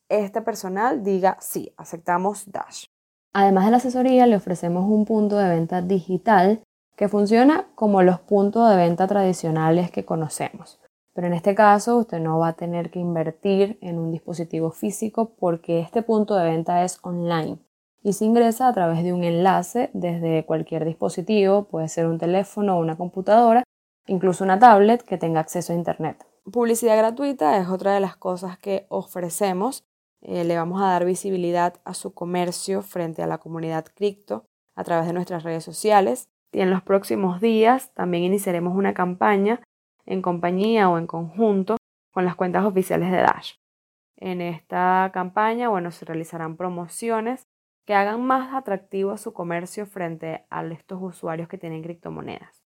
este 0.07 0.43
personal 0.43 1.03
diga 1.03 1.37
sí, 1.39 1.73
aceptamos 1.77 2.51
Dash. 2.51 2.85
Además 3.33 3.65
de 3.65 3.71
la 3.71 3.77
asesoría, 3.77 4.27
le 4.27 4.35
ofrecemos 4.35 4.85
un 4.87 5.05
punto 5.05 5.37
de 5.37 5.49
venta 5.49 5.81
digital 5.81 6.61
que 6.95 7.09
funciona 7.09 7.71
como 7.73 8.03
los 8.03 8.19
puntos 8.19 8.69
de 8.69 8.75
venta 8.75 9.07
tradicionales 9.07 9.89
que 9.89 10.05
conocemos. 10.05 10.79
Pero 11.13 11.25
en 11.25 11.33
este 11.33 11.55
caso 11.55 11.97
usted 11.97 12.19
no 12.19 12.37
va 12.37 12.49
a 12.49 12.53
tener 12.55 12.91
que 12.91 12.99
invertir 12.99 13.79
en 13.81 13.97
un 13.97 14.11
dispositivo 14.11 14.69
físico 14.69 15.33
porque 15.39 15.79
este 15.79 16.03
punto 16.03 16.35
de 16.35 16.43
venta 16.43 16.83
es 16.83 16.99
online 17.01 17.57
y 18.03 18.13
se 18.13 18.25
ingresa 18.25 18.67
a 18.67 18.73
través 18.73 19.03
de 19.03 19.13
un 19.13 19.23
enlace 19.23 19.89
desde 19.93 20.45
cualquier 20.45 20.85
dispositivo, 20.85 21.65
puede 21.65 21.87
ser 21.89 22.07
un 22.07 22.17
teléfono 22.17 22.77
o 22.77 22.79
una 22.79 22.97
computadora, 22.97 23.63
incluso 24.07 24.43
una 24.43 24.59
tablet 24.59 25.03
que 25.03 25.17
tenga 25.17 25.39
acceso 25.39 25.73
a 25.73 25.75
Internet. 25.75 26.25
Publicidad 26.51 26.97
gratuita 26.97 27.57
es 27.57 27.67
otra 27.67 27.93
de 27.93 27.99
las 27.99 28.15
cosas 28.15 28.57
que 28.57 28.85
ofrecemos. 28.89 29.83
Eh, 30.21 30.43
le 30.43 30.57
vamos 30.57 30.81
a 30.81 30.87
dar 30.87 31.05
visibilidad 31.05 31.75
a 31.85 31.93
su 31.93 32.13
comercio 32.13 32.81
frente 32.81 33.21
a 33.21 33.27
la 33.27 33.37
comunidad 33.37 33.85
cripto 33.93 34.45
a 34.75 34.83
través 34.83 35.05
de 35.05 35.13
nuestras 35.13 35.43
redes 35.43 35.63
sociales. 35.63 36.27
Y 36.51 36.61
en 36.61 36.71
los 36.71 36.81
próximos 36.81 37.41
días 37.41 37.93
también 37.93 38.23
iniciaremos 38.23 38.75
una 38.75 38.93
campaña 38.93 39.61
en 40.05 40.21
compañía 40.21 40.89
o 40.89 40.97
en 40.97 41.05
conjunto 41.05 41.77
con 42.11 42.25
las 42.25 42.35
cuentas 42.35 42.65
oficiales 42.65 43.11
de 43.11 43.17
Dash. 43.17 43.53
En 44.17 44.41
esta 44.41 45.11
campaña, 45.13 45.69
bueno, 45.69 45.91
se 45.91 46.05
realizarán 46.05 46.57
promociones 46.57 47.43
que 47.85 47.93
hagan 47.93 48.21
más 48.21 48.53
atractivo 48.53 49.17
su 49.17 49.33
comercio 49.33 49.85
frente 49.85 50.45
a 50.49 50.63
estos 50.65 50.99
usuarios 51.01 51.47
que 51.47 51.57
tienen 51.57 51.81
criptomonedas. 51.81 52.63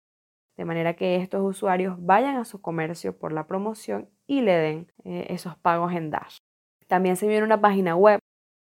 De 0.57 0.65
manera 0.65 0.95
que 0.95 1.17
estos 1.17 1.43
usuarios 1.43 1.97
vayan 1.99 2.37
a 2.37 2.45
su 2.45 2.61
comercio 2.61 3.19
por 3.19 3.33
la 3.33 3.47
promoción 3.47 4.11
y 4.27 4.43
le 4.43 4.53
den 4.53 4.93
eh, 5.05 5.27
esos 5.31 5.57
pagos 5.57 5.93
en 5.93 6.11
Dash. 6.11 6.37
También 6.87 7.17
se 7.17 7.29
viene 7.29 7.45
una 7.45 7.61
página 7.61 7.97
web 7.97 8.19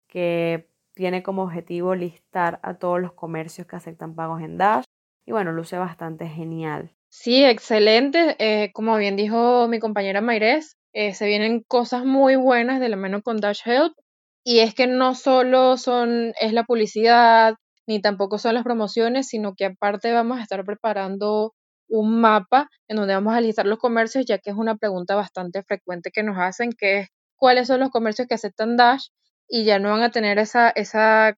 que 0.08 0.70
tiene 0.94 1.24
como 1.24 1.44
objetivo 1.44 1.96
listar 1.96 2.60
a 2.64 2.76
todos 2.76 3.02
los 3.02 3.14
comercios 3.14 3.68
que 3.68 3.76
aceptan 3.76 4.16
pagos 4.16 4.42
en 4.42 4.58
Dash 4.58 4.86
y 5.26 5.32
bueno, 5.32 5.52
luce 5.52 5.78
bastante 5.78 6.28
genial. 6.28 6.94
Sí, 7.10 7.44
excelente. 7.44 8.36
Eh, 8.40 8.72
como 8.74 8.98
bien 8.98 9.16
dijo 9.16 9.68
mi 9.68 9.80
compañera 9.80 10.22
Mayrés, 10.22 10.78
eh, 10.94 11.14
se 11.14 11.26
vienen 11.26 11.64
cosas 11.68 12.06
muy 12.06 12.36
buenas 12.36 12.80
de 12.80 12.90
la 12.90 12.96
mano 12.96 13.22
con 13.22 13.38
Dash 13.38 13.62
Help 13.66 13.94
y 14.44 14.60
es 14.60 14.74
que 14.76 14.88
no 14.88 15.16
solo 15.16 15.78
son, 15.78 16.34
es 16.40 16.54
la 16.54 16.64
publicidad, 16.64 17.56
ni 17.88 18.02
tampoco 18.02 18.38
son 18.38 18.56
las 18.56 18.64
promociones, 18.64 19.28
sino 19.28 19.56
que 19.56 19.66
aparte 19.66 20.12
vamos 20.14 20.40
a 20.40 20.44
estar 20.44 20.64
preparando 20.66 21.54
un 21.88 22.22
mapa 22.22 22.70
en 22.88 22.98
donde 22.98 23.14
vamos 23.14 23.36
a 23.36 23.42
listar 23.42 23.66
los 23.66 23.80
comercios, 23.80 24.26
ya 24.26 24.38
que 24.40 24.50
es 24.50 24.56
una 24.56 24.76
pregunta 24.76 25.16
bastante 25.16 25.64
frecuente 25.64 26.12
que 26.12 26.24
nos 26.24 26.38
hacen, 26.38 26.72
que 26.72 27.00
es 27.00 27.08
cuáles 27.36 27.68
son 27.68 27.80
los 27.80 27.90
comercios 27.92 28.28
que 28.28 28.36
aceptan 28.36 28.78
Dash 28.78 29.08
y 29.48 29.66
ya 29.66 29.80
no 29.80 29.92
van 29.92 30.02
a 30.02 30.12
tener 30.12 30.40
esa, 30.40 30.70
esa 30.70 31.36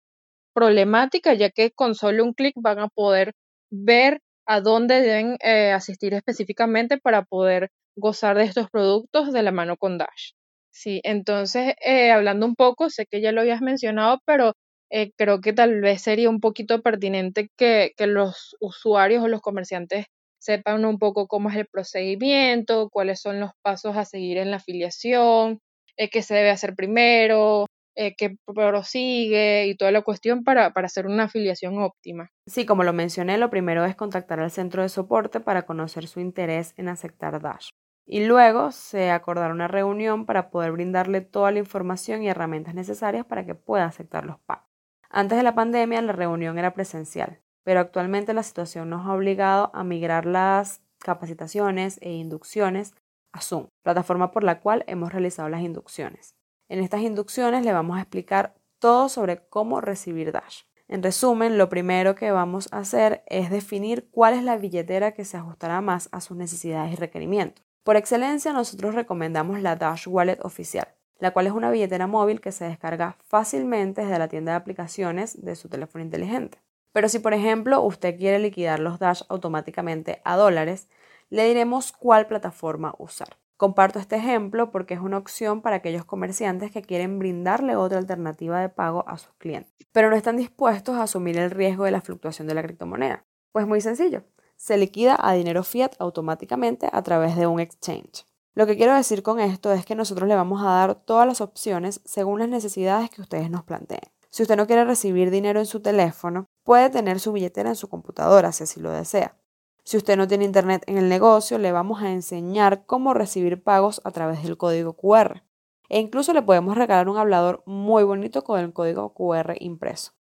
problemática, 0.54 1.34
ya 1.34 1.50
que 1.50 1.72
con 1.72 1.96
solo 1.96 2.24
un 2.24 2.34
clic 2.34 2.54
van 2.58 2.80
a 2.80 2.88
poder 2.90 3.34
ver 3.72 4.22
a 4.46 4.62
dónde 4.62 5.02
deben 5.02 5.38
eh, 5.42 5.72
asistir 5.72 6.14
específicamente 6.14 6.98
para 7.00 7.24
poder 7.24 7.72
gozar 7.96 8.38
de 8.38 8.44
estos 8.46 8.70
productos 8.70 9.34
de 9.34 9.44
la 9.44 9.52
mano 9.52 9.78
con 9.78 9.98
Dash. 9.98 10.34
Sí, 10.76 11.00
entonces, 11.06 11.74
eh, 11.86 12.12
hablando 12.12 12.46
un 12.46 12.54
poco, 12.54 12.90
sé 12.90 13.06
que 13.06 13.22
ya 13.22 13.32
lo 13.32 13.40
habías 13.40 13.62
mencionado, 13.62 14.20
pero 14.26 14.52
eh, 14.90 15.12
creo 15.18 15.40
que 15.40 15.54
tal 15.54 15.80
vez 15.80 16.02
sería 16.02 16.30
un 16.30 16.42
poquito 16.42 16.82
pertinente 16.82 17.50
que, 17.58 17.94
que 17.96 18.08
los 18.08 18.58
usuarios 18.60 19.24
o 19.24 19.30
los 19.30 19.40
comerciantes 19.40 20.08
sepan 20.38 20.84
un 20.84 21.00
poco 21.00 21.28
cómo 21.28 21.50
es 21.50 21.56
el 21.56 21.66
procedimiento, 21.66 22.90
cuáles 22.90 23.22
son 23.22 23.40
los 23.40 23.52
pasos 23.62 23.96
a 23.96 24.04
seguir 24.04 24.38
en 24.38 24.52
la 24.52 24.58
afiliación, 24.58 25.60
eh, 25.96 26.10
qué 26.10 26.22
se 26.22 26.36
debe 26.36 26.50
hacer 26.50 26.76
primero, 26.76 27.68
eh, 27.96 28.14
qué 28.18 28.36
prosigue 28.46 29.68
y 29.68 29.78
toda 29.78 29.92
la 29.92 30.02
cuestión 30.02 30.44
para, 30.44 30.74
para 30.74 30.88
hacer 30.88 31.08
una 31.08 31.24
afiliación 31.24 31.78
óptima. 31.78 32.28
Sí, 32.48 32.66
como 32.66 32.84
lo 32.84 32.92
mencioné, 32.92 33.38
lo 33.38 33.50
primero 33.50 33.86
es 33.86 33.96
contactar 33.96 34.42
al 34.42 34.52
centro 34.52 34.82
de 34.82 34.90
soporte 34.90 35.40
para 35.40 35.66
conocer 35.66 36.06
su 36.10 36.20
interés 36.20 36.74
en 36.76 36.90
aceptar 36.90 37.42
Dash. 37.42 37.70
Y 38.06 38.26
luego 38.26 38.72
se 38.72 39.10
acordará 39.10 39.54
una 39.54 39.68
reunión 39.68 40.26
para 40.26 40.52
poder 40.52 40.72
brindarle 40.72 41.22
toda 41.22 41.52
la 41.52 41.60
información 41.60 42.22
y 42.22 42.30
herramientas 42.30 42.76
necesarias 42.76 43.26
para 43.26 43.46
que 43.46 43.56
pueda 43.56 43.86
aceptar 43.86 44.26
los 44.26 44.40
pagos. 44.40 44.66
Antes 45.10 45.38
de 45.38 45.44
la 45.44 45.56
pandemia 45.56 46.02
la 46.02 46.14
reunión 46.14 46.60
era 46.60 46.74
presencial, 46.74 47.40
pero 47.64 47.80
actualmente 47.80 48.34
la 48.34 48.44
situación 48.44 48.90
nos 48.90 49.08
ha 49.08 49.14
obligado 49.14 49.72
a 49.74 49.84
migrar 49.84 50.26
las 50.26 50.82
capacitaciones 51.00 51.98
e 52.02 52.12
inducciones 52.12 52.94
a 53.32 53.42
Zoom, 53.42 53.68
plataforma 53.82 54.32
por 54.32 54.44
la 54.44 54.60
cual 54.60 54.84
hemos 54.88 55.12
realizado 55.12 55.50
las 55.50 55.62
inducciones. 55.62 56.36
En 56.70 56.80
estas 56.80 57.02
inducciones 57.02 57.66
le 57.66 57.74
vamos 57.74 57.98
a 57.98 58.02
explicar 58.02 58.56
todo 58.80 59.10
sobre 59.10 59.48
cómo 59.48 59.82
recibir 59.82 60.32
Dash. 60.32 60.62
En 60.88 61.02
resumen, 61.02 61.58
lo 61.58 61.70
primero 61.70 62.14
que 62.14 62.32
vamos 62.32 62.70
a 62.72 62.80
hacer 62.80 63.24
es 63.26 63.50
definir 63.50 64.10
cuál 64.12 64.36
es 64.36 64.44
la 64.44 64.58
billetera 64.58 65.14
que 65.14 65.26
se 65.26 65.38
ajustará 65.38 65.82
más 65.82 66.10
a 66.12 66.22
sus 66.22 66.38
necesidades 66.38 66.94
y 66.94 66.96
requerimientos. 66.96 67.65
Por 67.86 67.98
excelencia, 67.98 68.52
nosotros 68.52 68.96
recomendamos 68.96 69.62
la 69.62 69.76
Dash 69.76 70.08
Wallet 70.08 70.40
oficial, 70.42 70.88
la 71.20 71.30
cual 71.30 71.46
es 71.46 71.54
una 71.54 71.70
billetera 71.70 72.08
móvil 72.08 72.42
que 72.42 72.52
se 72.52 72.66
descarga 72.66 73.16
fácilmente 73.28 74.02
desde 74.02 74.18
la 74.18 74.28
tienda 74.28 74.54
de 74.54 74.58
aplicaciones 74.58 75.46
de 75.46 75.56
su 75.56 75.70
teléfono 75.70 76.04
inteligente. 76.04 76.58
Pero 76.94 77.10
si 77.10 77.20
por 77.20 77.36
ejemplo 77.36 77.84
usted 77.84 78.18
quiere 78.18 78.40
liquidar 78.40 78.80
los 78.80 78.98
Dash 78.98 79.22
automáticamente 79.30 80.20
a 80.26 80.36
dólares, 80.36 80.90
le 81.30 81.46
diremos 81.46 81.92
cuál 81.92 82.26
plataforma 82.26 82.96
usar. 82.98 83.38
Comparto 83.56 84.00
este 84.00 84.16
ejemplo 84.16 84.72
porque 84.72 84.96
es 84.96 85.00
una 85.00 85.20
opción 85.20 85.62
para 85.62 85.76
aquellos 85.76 86.06
comerciantes 86.06 86.72
que 86.72 86.82
quieren 86.82 87.20
brindarle 87.20 87.76
otra 87.76 88.00
alternativa 88.00 88.62
de 88.62 88.70
pago 88.70 89.08
a 89.08 89.20
sus 89.20 89.36
clientes, 89.36 89.72
pero 89.92 90.10
no 90.10 90.16
están 90.16 90.38
dispuestos 90.38 90.96
a 90.96 91.04
asumir 91.04 91.38
el 91.38 91.52
riesgo 91.52 91.84
de 91.84 91.92
la 91.92 92.02
fluctuación 92.02 92.48
de 92.48 92.56
la 92.56 92.64
criptomoneda. 92.64 93.28
Pues 93.52 93.68
muy 93.68 93.80
sencillo, 93.80 94.24
se 94.56 94.78
liquida 94.78 95.18
a 95.20 95.34
dinero 95.34 95.64
fiat 95.64 95.94
automáticamente 96.00 96.90
a 96.92 97.02
través 97.02 97.36
de 97.36 97.48
un 97.48 97.60
exchange. 97.60 98.26
Lo 98.54 98.66
que 98.66 98.78
quiero 98.78 98.96
decir 98.96 99.22
con 99.22 99.40
esto 99.40 99.74
es 99.74 99.86
que 99.86 99.96
nosotros 99.96 100.30
le 100.30 100.36
vamos 100.36 100.62
a 100.62 100.70
dar 100.70 100.96
todas 100.96 101.28
las 101.28 101.42
opciones 101.42 102.02
según 102.06 102.40
las 102.40 102.48
necesidades 102.48 103.10
que 103.10 103.22
ustedes 103.22 103.50
nos 103.50 103.64
planteen. 103.64 104.10
Si 104.30 104.44
usted 104.44 104.56
no 104.56 104.68
quiere 104.68 104.86
recibir 104.86 105.30
dinero 105.30 105.60
en 105.60 105.66
su 105.66 105.82
teléfono, 105.82 106.46
puede 106.64 106.90
tener 106.90 107.20
su 107.20 107.32
billetera 107.34 107.70
en 107.70 107.76
su 107.76 107.90
computadora 107.90 108.52
si 108.52 108.64
así 108.64 108.80
lo 108.80 108.92
desea. 108.92 109.38
Si 109.84 109.98
usted 109.98 110.18
no 110.18 110.28
tiene 110.28 110.46
internet 110.46 110.84
en 110.88 110.98
el 110.98 111.10
negocio, 111.10 111.58
le 111.58 111.72
vamos 111.72 112.02
a 112.02 112.12
enseñar 112.12 112.86
cómo 112.86 113.14
recibir 113.14 113.62
pagos 113.62 114.02
a 114.04 114.12
través 114.12 114.42
del 114.42 114.58
código 114.58 114.94
QR. 114.94 115.44
E 115.90 116.00
incluso 116.00 116.34
le 116.34 116.42
podemos 116.42 116.76
regalar 116.76 117.08
un 117.08 117.18
hablador 117.18 117.62
muy 117.66 118.04
bonito 118.04 118.44
con 118.44 118.60
el 118.60 118.74
código 118.74 119.14
QR 119.14 119.56
impreso. 119.60 120.14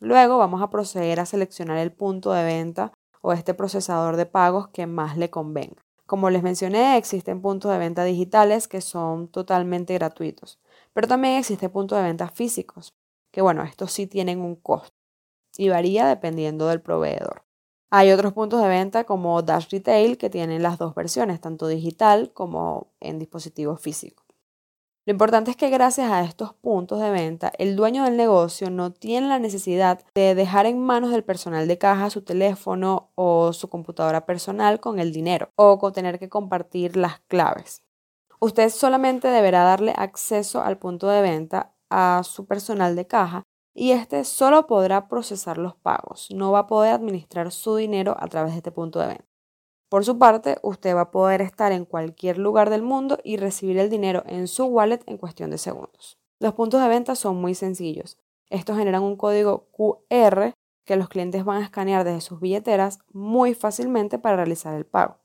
Luego 0.00 0.38
vamos 0.38 0.60
a 0.60 0.70
proceder 0.70 1.20
a 1.20 1.26
seleccionar 1.26 1.78
el 1.78 1.92
punto 1.92 2.32
de 2.32 2.42
venta 2.42 2.92
o 3.22 3.32
este 3.32 3.54
procesador 3.54 4.16
de 4.16 4.26
pagos 4.26 4.68
que 4.68 4.86
más 4.86 5.16
le 5.16 5.30
convenga. 5.30 5.82
Como 6.04 6.28
les 6.28 6.42
mencioné, 6.42 6.98
existen 6.98 7.40
puntos 7.40 7.72
de 7.72 7.78
venta 7.78 8.04
digitales 8.04 8.68
que 8.68 8.82
son 8.82 9.28
totalmente 9.28 9.94
gratuitos, 9.94 10.60
pero 10.92 11.08
también 11.08 11.38
existen 11.38 11.70
puntos 11.70 11.96
de 11.96 12.04
venta 12.04 12.28
físicos 12.28 12.94
que 13.32 13.42
bueno, 13.42 13.64
estos 13.64 13.90
sí 13.90 14.06
tienen 14.06 14.40
un 14.40 14.54
costo 14.54 14.94
y 15.56 15.70
varía 15.70 16.06
dependiendo 16.06 16.68
del 16.68 16.80
proveedor. 16.80 17.44
Hay 17.90 18.10
otros 18.10 18.32
puntos 18.32 18.62
de 18.62 18.68
venta 18.68 19.04
como 19.04 19.42
Dash 19.42 19.68
Retail 19.70 20.16
que 20.16 20.30
tienen 20.30 20.62
las 20.62 20.78
dos 20.78 20.94
versiones, 20.94 21.40
tanto 21.40 21.66
digital 21.66 22.32
como 22.32 22.92
en 23.00 23.18
dispositivo 23.18 23.76
físico. 23.76 24.21
Lo 25.04 25.10
importante 25.10 25.50
es 25.50 25.56
que 25.56 25.68
gracias 25.68 26.12
a 26.12 26.22
estos 26.22 26.54
puntos 26.54 27.00
de 27.00 27.10
venta, 27.10 27.50
el 27.58 27.74
dueño 27.74 28.04
del 28.04 28.16
negocio 28.16 28.70
no 28.70 28.92
tiene 28.92 29.26
la 29.26 29.40
necesidad 29.40 30.00
de 30.14 30.36
dejar 30.36 30.66
en 30.66 30.78
manos 30.78 31.10
del 31.10 31.24
personal 31.24 31.66
de 31.66 31.76
caja 31.76 32.08
su 32.08 32.22
teléfono 32.22 33.10
o 33.16 33.52
su 33.52 33.68
computadora 33.68 34.26
personal 34.26 34.78
con 34.78 35.00
el 35.00 35.12
dinero 35.12 35.50
o 35.56 35.80
con 35.80 35.92
tener 35.92 36.20
que 36.20 36.28
compartir 36.28 36.96
las 36.96 37.18
claves. 37.26 37.82
Usted 38.38 38.70
solamente 38.70 39.26
deberá 39.26 39.64
darle 39.64 39.92
acceso 39.96 40.62
al 40.62 40.78
punto 40.78 41.08
de 41.08 41.20
venta 41.20 41.74
a 41.90 42.22
su 42.22 42.46
personal 42.46 42.94
de 42.94 43.08
caja 43.08 43.42
y 43.74 43.90
este 43.90 44.22
solo 44.22 44.68
podrá 44.68 45.08
procesar 45.08 45.58
los 45.58 45.74
pagos, 45.74 46.28
no 46.32 46.52
va 46.52 46.60
a 46.60 46.66
poder 46.68 46.92
administrar 46.92 47.50
su 47.50 47.74
dinero 47.74 48.14
a 48.20 48.28
través 48.28 48.52
de 48.52 48.58
este 48.58 48.70
punto 48.70 49.00
de 49.00 49.08
venta. 49.08 49.31
Por 49.92 50.06
su 50.06 50.16
parte, 50.16 50.56
usted 50.62 50.96
va 50.96 51.02
a 51.02 51.10
poder 51.10 51.42
estar 51.42 51.70
en 51.70 51.84
cualquier 51.84 52.38
lugar 52.38 52.70
del 52.70 52.80
mundo 52.80 53.18
y 53.24 53.36
recibir 53.36 53.76
el 53.76 53.90
dinero 53.90 54.22
en 54.24 54.48
su 54.48 54.64
wallet 54.64 55.00
en 55.04 55.18
cuestión 55.18 55.50
de 55.50 55.58
segundos. 55.58 56.18
Los 56.40 56.54
puntos 56.54 56.80
de 56.80 56.88
venta 56.88 57.14
son 57.14 57.36
muy 57.36 57.54
sencillos. 57.54 58.18
Estos 58.48 58.78
generan 58.78 59.02
un 59.02 59.16
código 59.16 59.68
QR 59.72 60.54
que 60.86 60.96
los 60.96 61.10
clientes 61.10 61.44
van 61.44 61.60
a 61.60 61.64
escanear 61.66 62.04
desde 62.04 62.22
sus 62.22 62.40
billeteras 62.40 63.00
muy 63.12 63.52
fácilmente 63.52 64.18
para 64.18 64.36
realizar 64.36 64.72
el 64.72 64.86
pago. 64.86 65.18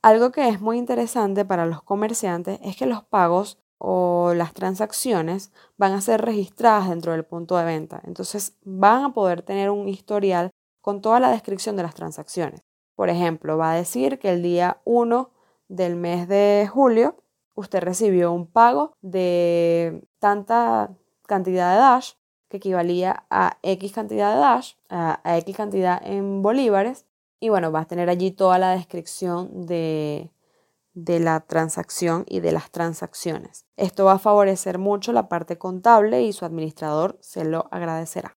Algo 0.00 0.32
que 0.32 0.48
es 0.48 0.62
muy 0.62 0.78
interesante 0.78 1.44
para 1.44 1.66
los 1.66 1.82
comerciantes 1.82 2.58
es 2.62 2.76
que 2.76 2.86
los 2.86 3.04
pagos 3.04 3.58
o 3.76 4.32
las 4.34 4.54
transacciones 4.54 5.52
van 5.76 5.92
a 5.92 6.00
ser 6.00 6.22
registradas 6.22 6.88
dentro 6.88 7.12
del 7.12 7.26
punto 7.26 7.58
de 7.58 7.66
venta. 7.66 8.00
Entonces 8.04 8.56
van 8.62 9.04
a 9.04 9.12
poder 9.12 9.42
tener 9.42 9.68
un 9.68 9.90
historial 9.90 10.48
con 10.80 11.02
toda 11.02 11.20
la 11.20 11.30
descripción 11.30 11.76
de 11.76 11.82
las 11.82 11.94
transacciones. 11.94 12.62
Por 13.00 13.08
ejemplo, 13.08 13.56
va 13.56 13.72
a 13.72 13.76
decir 13.76 14.18
que 14.18 14.28
el 14.28 14.42
día 14.42 14.82
1 14.84 15.30
del 15.68 15.96
mes 15.96 16.28
de 16.28 16.68
julio 16.70 17.16
usted 17.54 17.80
recibió 17.80 18.30
un 18.30 18.46
pago 18.46 18.94
de 19.00 20.06
tanta 20.18 20.94
cantidad 21.26 21.72
de 21.72 21.78
Dash 21.78 22.10
que 22.50 22.58
equivalía 22.58 23.24
a 23.30 23.56
X 23.62 23.92
cantidad 23.92 24.34
de 24.34 24.40
Dash, 24.40 24.74
a, 24.90 25.18
X 25.38 25.56
cantidad 25.56 25.98
en 26.04 26.42
bolívares. 26.42 27.06
Y 27.40 27.48
bueno, 27.48 27.72
va 27.72 27.80
a 27.80 27.84
tener 27.86 28.10
allí 28.10 28.32
toda 28.32 28.58
la 28.58 28.72
descripción 28.72 29.64
de, 29.64 30.30
de 30.92 31.20
la 31.20 31.40
transacción 31.40 32.26
y 32.28 32.40
de 32.40 32.52
las 32.52 32.70
transacciones. 32.70 33.64
Esto 33.78 34.04
va 34.04 34.12
a 34.12 34.18
favorecer 34.18 34.76
mucho 34.76 35.14
la 35.14 35.30
parte 35.30 35.56
contable 35.56 36.20
y 36.20 36.34
su 36.34 36.44
administrador 36.44 37.16
se 37.22 37.46
lo 37.46 37.66
agradecerá. 37.70 38.36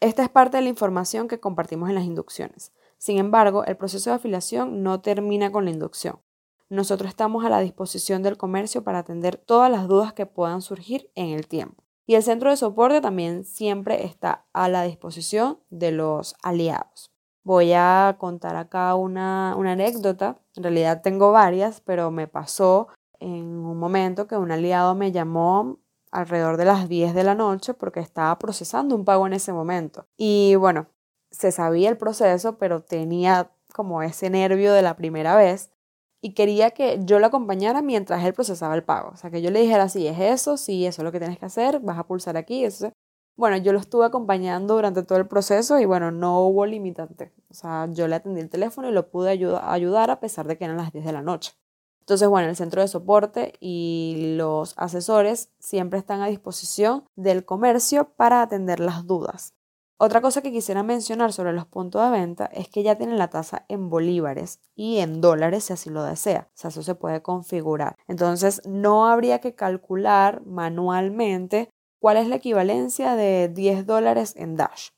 Esta 0.00 0.24
es 0.24 0.28
parte 0.28 0.56
de 0.56 0.64
la 0.64 0.70
información 0.70 1.28
que 1.28 1.38
compartimos 1.38 1.88
en 1.88 1.94
las 1.94 2.04
inducciones. 2.04 2.72
Sin 3.02 3.18
embargo, 3.18 3.64
el 3.64 3.76
proceso 3.76 4.10
de 4.10 4.16
afiliación 4.16 4.84
no 4.84 5.00
termina 5.00 5.50
con 5.50 5.64
la 5.64 5.72
inducción. 5.72 6.20
Nosotros 6.68 7.08
estamos 7.08 7.44
a 7.44 7.48
la 7.48 7.58
disposición 7.58 8.22
del 8.22 8.36
comercio 8.36 8.84
para 8.84 9.00
atender 9.00 9.36
todas 9.36 9.72
las 9.72 9.88
dudas 9.88 10.12
que 10.12 10.24
puedan 10.24 10.62
surgir 10.62 11.10
en 11.16 11.30
el 11.30 11.48
tiempo. 11.48 11.82
Y 12.06 12.14
el 12.14 12.22
centro 12.22 12.50
de 12.50 12.56
soporte 12.56 13.00
también 13.00 13.42
siempre 13.42 14.04
está 14.04 14.46
a 14.52 14.68
la 14.68 14.84
disposición 14.84 15.58
de 15.68 15.90
los 15.90 16.36
aliados. 16.44 17.10
Voy 17.42 17.72
a 17.72 18.14
contar 18.20 18.54
acá 18.54 18.94
una, 18.94 19.54
anécdota. 19.54 20.38
En 20.54 20.62
realidad 20.62 21.02
tengo 21.02 21.32
varias, 21.32 21.80
pero 21.80 22.12
me 22.12 22.28
pasó 22.28 22.86
en 23.18 23.42
un 23.42 23.80
momento 23.80 24.28
que 24.28 24.36
un 24.36 24.52
aliado 24.52 24.94
me 24.94 25.10
llamó 25.10 25.80
alrededor 26.12 26.56
de 26.56 26.66
las 26.66 26.88
10 26.88 27.14
de 27.14 27.24
la 27.24 27.34
noche 27.34 27.74
porque 27.74 27.98
estaba 27.98 28.38
procesando 28.38 28.94
un 28.94 29.04
pago 29.04 29.26
en 29.26 29.32
ese 29.32 29.52
momento. 29.52 30.06
Y 30.16 30.54
bueno, 30.54 30.86
se 31.32 31.50
sabía 31.50 31.88
el 31.88 31.96
proceso, 31.96 32.58
pero 32.58 32.82
tenía 32.82 33.50
como 33.74 34.02
ese 34.02 34.30
nervio 34.30 34.72
de 34.72 34.82
la 34.82 34.96
primera 34.96 35.34
vez 35.34 35.72
y 36.20 36.34
quería 36.34 36.70
que 36.70 37.00
yo 37.02 37.18
lo 37.18 37.26
acompañara 37.26 37.82
mientras 37.82 38.24
él 38.24 38.32
procesaba 38.32 38.76
el 38.76 38.84
pago. 38.84 39.10
O 39.12 39.16
sea, 39.16 39.30
que 39.30 39.42
yo 39.42 39.50
le 39.50 39.60
dijera, 39.60 39.88
sí, 39.88 40.06
es 40.06 40.20
eso, 40.20 40.56
sí, 40.56 40.86
eso 40.86 41.02
es 41.02 41.04
lo 41.04 41.10
que 41.10 41.18
tienes 41.18 41.38
que 41.38 41.46
hacer, 41.46 41.80
vas 41.80 41.98
a 41.98 42.06
pulsar 42.06 42.36
aquí, 42.36 42.64
eso. 42.64 42.92
Bueno, 43.34 43.56
yo 43.56 43.72
lo 43.72 43.80
estuve 43.80 44.04
acompañando 44.04 44.74
durante 44.74 45.02
todo 45.02 45.18
el 45.18 45.26
proceso 45.26 45.80
y 45.80 45.86
bueno, 45.86 46.12
no 46.12 46.40
hubo 46.40 46.66
limitante. 46.66 47.32
O 47.50 47.54
sea, 47.54 47.88
yo 47.90 48.06
le 48.06 48.14
atendí 48.14 48.40
el 48.40 48.50
teléfono 48.50 48.88
y 48.88 48.92
lo 48.92 49.10
pude 49.10 49.30
ayudar 49.30 50.10
a 50.10 50.20
pesar 50.20 50.46
de 50.46 50.58
que 50.58 50.64
eran 50.64 50.76
las 50.76 50.92
10 50.92 51.04
de 51.06 51.12
la 51.12 51.22
noche. 51.22 51.54
Entonces, 52.00 52.28
bueno, 52.28 52.48
el 52.48 52.56
centro 52.56 52.82
de 52.82 52.88
soporte 52.88 53.54
y 53.58 54.34
los 54.36 54.74
asesores 54.76 55.50
siempre 55.58 55.98
están 55.98 56.20
a 56.20 56.26
disposición 56.26 57.04
del 57.16 57.44
comercio 57.44 58.12
para 58.16 58.42
atender 58.42 58.80
las 58.80 59.06
dudas. 59.06 59.54
Otra 60.04 60.20
cosa 60.20 60.42
que 60.42 60.50
quisiera 60.50 60.82
mencionar 60.82 61.32
sobre 61.32 61.52
los 61.52 61.64
puntos 61.64 62.02
de 62.02 62.10
venta 62.10 62.46
es 62.46 62.68
que 62.68 62.82
ya 62.82 62.96
tienen 62.96 63.18
la 63.18 63.30
tasa 63.30 63.64
en 63.68 63.88
bolívares 63.88 64.58
y 64.74 64.98
en 64.98 65.20
dólares 65.20 65.62
si 65.62 65.74
así 65.74 65.90
lo 65.90 66.02
desea. 66.02 66.48
O 66.48 66.56
sea, 66.56 66.70
eso 66.70 66.82
se 66.82 66.96
puede 66.96 67.22
configurar. 67.22 67.94
Entonces, 68.08 68.62
no 68.66 69.06
habría 69.06 69.38
que 69.38 69.54
calcular 69.54 70.44
manualmente 70.44 71.70
cuál 72.00 72.16
es 72.16 72.26
la 72.26 72.34
equivalencia 72.34 73.14
de 73.14 73.48
10 73.48 73.86
dólares 73.86 74.34
en 74.36 74.56
Dash, 74.56 74.88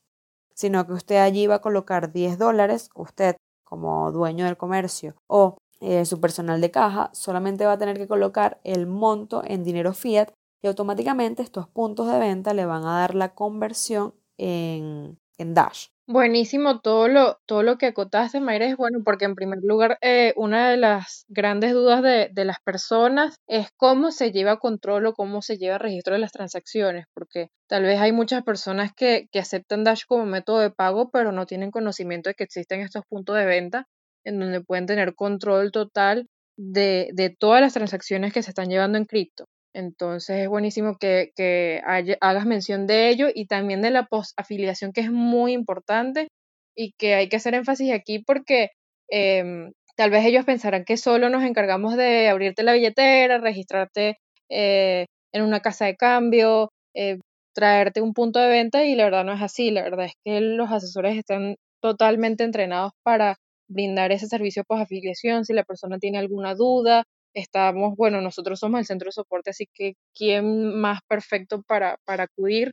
sino 0.55 0.87
que 0.87 0.93
usted 0.93 1.17
allí 1.17 1.45
va 1.45 1.55
a 1.55 1.61
colocar 1.61 2.11
10 2.11 2.39
dólares, 2.39 2.89
usted 2.95 3.35
como 3.63 4.11
dueño 4.11 4.45
del 4.45 4.57
comercio 4.57 5.13
o 5.27 5.55
eh, 5.81 6.05
su 6.05 6.19
personal 6.19 6.61
de 6.61 6.71
caja 6.71 7.11
solamente 7.13 7.67
va 7.67 7.73
a 7.73 7.77
tener 7.77 7.97
que 7.97 8.07
colocar 8.07 8.59
el 8.63 8.87
monto 8.87 9.43
en 9.45 9.63
dinero 9.63 9.93
fiat 9.93 10.31
y 10.63 10.67
automáticamente 10.67 11.43
estos 11.43 11.67
puntos 11.67 12.11
de 12.11 12.17
venta 12.17 12.55
le 12.55 12.65
van 12.65 12.85
a 12.85 13.01
dar 13.01 13.13
la 13.13 13.35
conversión 13.35 14.15
en, 14.37 15.17
Dash. 15.37 15.87
Buenísimo 16.07 16.79
todo 16.79 17.07
lo, 17.07 17.39
todo 17.45 17.61
lo 17.63 17.77
que 17.77 17.87
acotaste, 17.87 18.39
Mayra, 18.39 18.67
es 18.67 18.77
bueno 18.77 18.99
porque 19.03 19.25
en 19.25 19.35
primer 19.35 19.59
lugar 19.63 19.97
eh, 20.01 20.33
una 20.37 20.69
de 20.69 20.77
las 20.77 21.25
grandes 21.27 21.73
dudas 21.73 22.01
de, 22.03 22.29
de, 22.31 22.45
las 22.45 22.61
personas 22.61 23.35
es 23.47 23.67
cómo 23.75 24.11
se 24.11 24.31
lleva 24.31 24.59
control 24.59 25.07
o 25.07 25.13
cómo 25.13 25.41
se 25.41 25.57
lleva 25.57 25.77
registro 25.77 26.13
de 26.13 26.19
las 26.19 26.31
transacciones, 26.31 27.05
porque 27.13 27.49
tal 27.67 27.83
vez 27.83 27.99
hay 27.99 28.13
muchas 28.13 28.43
personas 28.43 28.91
que, 28.95 29.27
que 29.31 29.39
aceptan 29.39 29.83
Dash 29.83 30.03
como 30.07 30.25
método 30.25 30.59
de 30.59 30.71
pago, 30.71 31.09
pero 31.11 31.31
no 31.31 31.45
tienen 31.45 31.71
conocimiento 31.71 32.29
de 32.29 32.35
que 32.35 32.45
existen 32.45 32.81
estos 32.81 33.03
puntos 33.09 33.35
de 33.35 33.45
venta 33.45 33.87
en 34.23 34.39
donde 34.39 34.61
pueden 34.61 34.85
tener 34.85 35.15
control 35.15 35.71
total 35.71 36.27
de, 36.57 37.09
de 37.13 37.29
todas 37.29 37.61
las 37.61 37.73
transacciones 37.73 38.33
que 38.33 38.43
se 38.43 38.51
están 38.51 38.69
llevando 38.69 38.97
en 38.97 39.05
cripto. 39.05 39.45
Entonces 39.75 40.39
es 40.43 40.47
buenísimo 40.47 40.97
que, 40.97 41.31
que 41.35 41.81
hagas 42.21 42.45
mención 42.45 42.87
de 42.87 43.09
ello 43.09 43.27
y 43.33 43.45
también 43.47 43.81
de 43.81 43.91
la 43.91 44.05
post-afiliación, 44.05 44.93
que 44.93 45.01
es 45.01 45.11
muy 45.11 45.51
importante 45.51 46.29
y 46.77 46.93
que 46.93 47.15
hay 47.15 47.27
que 47.27 47.35
hacer 47.35 47.55
énfasis 47.55 47.91
aquí 47.93 48.19
porque 48.19 48.69
em, 49.09 49.73
tal 49.97 50.11
vez 50.11 50.25
ellos 50.25 50.45
pensarán 50.45 50.85
que 50.85 50.95
solo 50.95 51.29
nos 51.29 51.43
encargamos 51.43 51.97
de 51.97 52.29
abrirte 52.29 52.63
la 52.63 52.71
billetera, 52.73 53.37
registrarte 53.39 54.17
eh, 54.49 55.07
en 55.33 55.43
una 55.43 55.59
casa 55.59 55.85
de 55.85 55.97
cambio, 55.97 56.71
eh, 56.95 57.17
traerte 57.53 58.01
un 58.01 58.13
punto 58.13 58.39
de 58.39 58.47
venta 58.49 58.85
y 58.85 58.95
la 58.95 59.03
verdad 59.05 59.25
no 59.25 59.33
es 59.33 59.41
así. 59.41 59.71
La 59.71 59.83
verdad 59.83 60.05
es 60.05 60.13
que 60.23 60.39
los 60.39 60.71
asesores 60.71 61.17
están 61.17 61.57
totalmente 61.81 62.45
entrenados 62.45 62.93
para 63.03 63.35
brindar 63.67 64.13
ese 64.13 64.27
servicio 64.27 64.63
post-afiliación 64.65 65.43
si 65.43 65.51
la 65.53 65.63
persona 65.63 65.97
tiene 65.99 66.17
alguna 66.19 66.55
duda 66.55 67.03
estamos, 67.35 67.95
bueno, 67.97 68.21
nosotros 68.21 68.59
somos 68.59 68.79
el 68.79 68.85
centro 68.85 69.07
de 69.07 69.13
soporte, 69.13 69.51
así 69.51 69.67
que 69.73 69.93
¿quién 70.15 70.75
más 70.79 71.01
perfecto 71.07 71.61
para, 71.61 71.97
para 72.05 72.23
acudir 72.23 72.71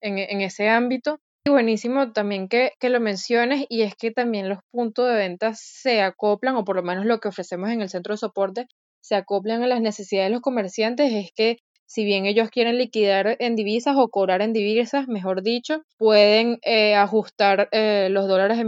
en, 0.00 0.18
en 0.18 0.40
ese 0.40 0.68
ámbito? 0.68 1.18
Y 1.46 1.50
buenísimo 1.50 2.12
también 2.12 2.48
que, 2.48 2.72
que, 2.80 2.88
lo 2.88 3.00
menciones 3.00 3.66
y 3.68 3.82
es 3.82 3.94
que 3.96 4.10
también 4.10 4.48
los 4.48 4.60
puntos 4.70 5.08
de 5.08 5.14
venta 5.14 5.52
se 5.54 6.00
acoplan, 6.00 6.56
o 6.56 6.64
por 6.64 6.76
lo 6.76 6.82
menos 6.82 7.04
lo 7.04 7.20
que 7.20 7.28
ofrecemos 7.28 7.68
en 7.70 7.82
el 7.82 7.90
centro 7.90 8.14
de 8.14 8.18
soporte, 8.18 8.66
se 9.02 9.14
acoplan 9.16 9.62
a 9.62 9.66
las 9.66 9.82
necesidades 9.82 10.30
de 10.30 10.34
los 10.34 10.40
comerciantes, 10.40 11.12
es 11.12 11.30
que 11.34 11.58
si 11.86 12.04
bien 12.04 12.24
ellos 12.24 12.48
quieren 12.50 12.78
liquidar 12.78 13.36
en 13.38 13.56
divisas 13.56 13.94
o 13.98 14.08
cobrar 14.08 14.40
en 14.40 14.52
divisas, 14.52 15.06
mejor 15.06 15.42
dicho, 15.42 15.82
pueden 15.98 16.58
eh, 16.62 16.94
ajustar 16.94 17.68
eh, 17.72 18.08
los 18.10 18.26
dólares 18.26 18.58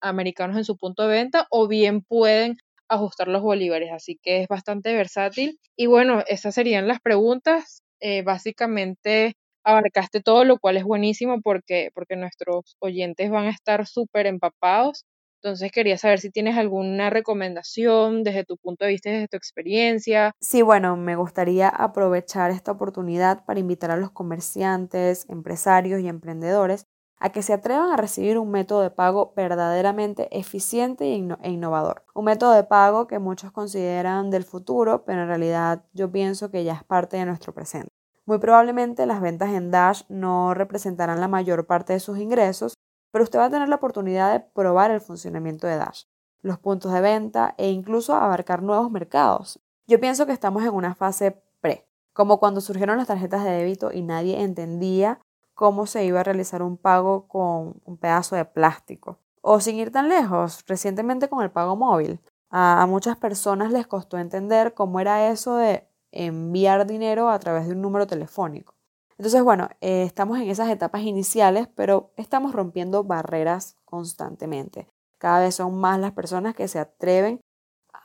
americanos 0.00 0.56
en 0.56 0.64
su 0.64 0.76
punto 0.76 1.04
de 1.04 1.08
venta 1.08 1.46
o 1.50 1.68
bien 1.68 2.02
pueden 2.02 2.56
ajustar 2.88 3.28
los 3.28 3.42
bolívares, 3.42 3.90
así 3.92 4.18
que 4.22 4.42
es 4.42 4.48
bastante 4.48 4.94
versátil. 4.94 5.58
Y 5.76 5.86
bueno, 5.86 6.22
esas 6.26 6.54
serían 6.54 6.88
las 6.88 7.00
preguntas. 7.00 7.82
Eh, 8.00 8.22
básicamente 8.22 9.34
abarcaste 9.64 10.20
todo, 10.20 10.44
lo 10.44 10.58
cual 10.58 10.76
es 10.76 10.84
buenísimo 10.84 11.40
porque, 11.42 11.90
porque 11.94 12.16
nuestros 12.16 12.76
oyentes 12.78 13.30
van 13.30 13.46
a 13.46 13.50
estar 13.50 13.86
súper 13.86 14.26
empapados. 14.26 15.04
Entonces 15.42 15.70
quería 15.70 15.98
saber 15.98 16.18
si 16.20 16.30
tienes 16.30 16.56
alguna 16.56 17.10
recomendación 17.10 18.22
desde 18.22 18.44
tu 18.44 18.56
punto 18.56 18.84
de 18.84 18.92
vista, 18.92 19.10
desde 19.10 19.28
tu 19.28 19.36
experiencia. 19.36 20.32
Sí, 20.40 20.62
bueno, 20.62 20.96
me 20.96 21.16
gustaría 21.16 21.68
aprovechar 21.68 22.50
esta 22.50 22.72
oportunidad 22.72 23.44
para 23.44 23.60
invitar 23.60 23.90
a 23.90 23.96
los 23.96 24.10
comerciantes, 24.10 25.26
empresarios 25.28 26.00
y 26.00 26.08
emprendedores 26.08 26.86
a 27.18 27.30
que 27.30 27.42
se 27.42 27.52
atrevan 27.52 27.90
a 27.90 27.96
recibir 27.96 28.38
un 28.38 28.50
método 28.50 28.82
de 28.82 28.90
pago 28.90 29.32
verdaderamente 29.34 30.28
eficiente 30.36 31.04
e 31.04 31.50
innovador. 31.50 32.04
Un 32.14 32.26
método 32.26 32.52
de 32.52 32.64
pago 32.64 33.06
que 33.06 33.18
muchos 33.18 33.52
consideran 33.52 34.30
del 34.30 34.44
futuro, 34.44 35.04
pero 35.04 35.22
en 35.22 35.28
realidad 35.28 35.84
yo 35.92 36.10
pienso 36.10 36.50
que 36.50 36.64
ya 36.64 36.74
es 36.74 36.84
parte 36.84 37.16
de 37.16 37.26
nuestro 37.26 37.54
presente. 37.54 37.88
Muy 38.26 38.38
probablemente 38.38 39.06
las 39.06 39.20
ventas 39.20 39.50
en 39.50 39.70
Dash 39.70 40.02
no 40.08 40.52
representarán 40.52 41.20
la 41.20 41.28
mayor 41.28 41.66
parte 41.66 41.92
de 41.92 42.00
sus 42.00 42.18
ingresos, 42.18 42.74
pero 43.12 43.24
usted 43.24 43.38
va 43.38 43.46
a 43.46 43.50
tener 43.50 43.68
la 43.68 43.76
oportunidad 43.76 44.32
de 44.32 44.40
probar 44.40 44.90
el 44.90 45.00
funcionamiento 45.00 45.66
de 45.66 45.76
Dash, 45.76 46.02
los 46.42 46.58
puntos 46.58 46.92
de 46.92 47.00
venta 47.00 47.54
e 47.56 47.70
incluso 47.70 48.14
abarcar 48.14 48.62
nuevos 48.62 48.90
mercados. 48.90 49.60
Yo 49.86 50.00
pienso 50.00 50.26
que 50.26 50.32
estamos 50.32 50.64
en 50.64 50.74
una 50.74 50.94
fase 50.96 51.40
pre, 51.60 51.88
como 52.12 52.40
cuando 52.40 52.60
surgieron 52.60 52.98
las 52.98 53.06
tarjetas 53.06 53.44
de 53.44 53.50
débito 53.50 53.92
y 53.92 54.02
nadie 54.02 54.42
entendía 54.42 55.20
cómo 55.56 55.86
se 55.86 56.04
iba 56.04 56.20
a 56.20 56.22
realizar 56.22 56.62
un 56.62 56.76
pago 56.76 57.26
con 57.26 57.80
un 57.84 57.96
pedazo 57.96 58.36
de 58.36 58.44
plástico. 58.44 59.18
O 59.40 59.58
sin 59.58 59.76
ir 59.76 59.90
tan 59.90 60.08
lejos, 60.08 60.62
recientemente 60.66 61.28
con 61.28 61.42
el 61.42 61.50
pago 61.50 61.74
móvil. 61.76 62.20
A, 62.50 62.86
muchas 62.86 63.16
personas 63.16 63.72
les 63.72 63.86
costó 63.86 64.18
entender 64.18 64.74
cómo 64.74 65.00
era 65.00 65.30
eso 65.30 65.56
de 65.56 65.88
enviar 66.12 66.86
dinero 66.86 67.30
a 67.30 67.38
través 67.38 67.66
de 67.66 67.72
un 67.72 67.80
número 67.80 68.06
telefónico. 68.06 68.74
Entonces, 69.18 69.42
bueno, 69.42 69.68
eh, 69.80 70.02
estamos 70.02 70.38
en 70.38 70.50
esas 70.50 70.68
etapas 70.68 71.02
iniciales, 71.02 71.68
pero 71.74 72.10
estamos 72.16 72.52
rompiendo 72.52 73.02
barreras 73.02 73.76
constantemente. 73.86 74.88
Cada 75.18 75.40
vez 75.40 75.54
son 75.54 75.80
más 75.80 75.98
las 75.98 76.12
personas 76.12 76.54
que 76.54 76.68
se 76.68 76.78
atreven 76.78 77.40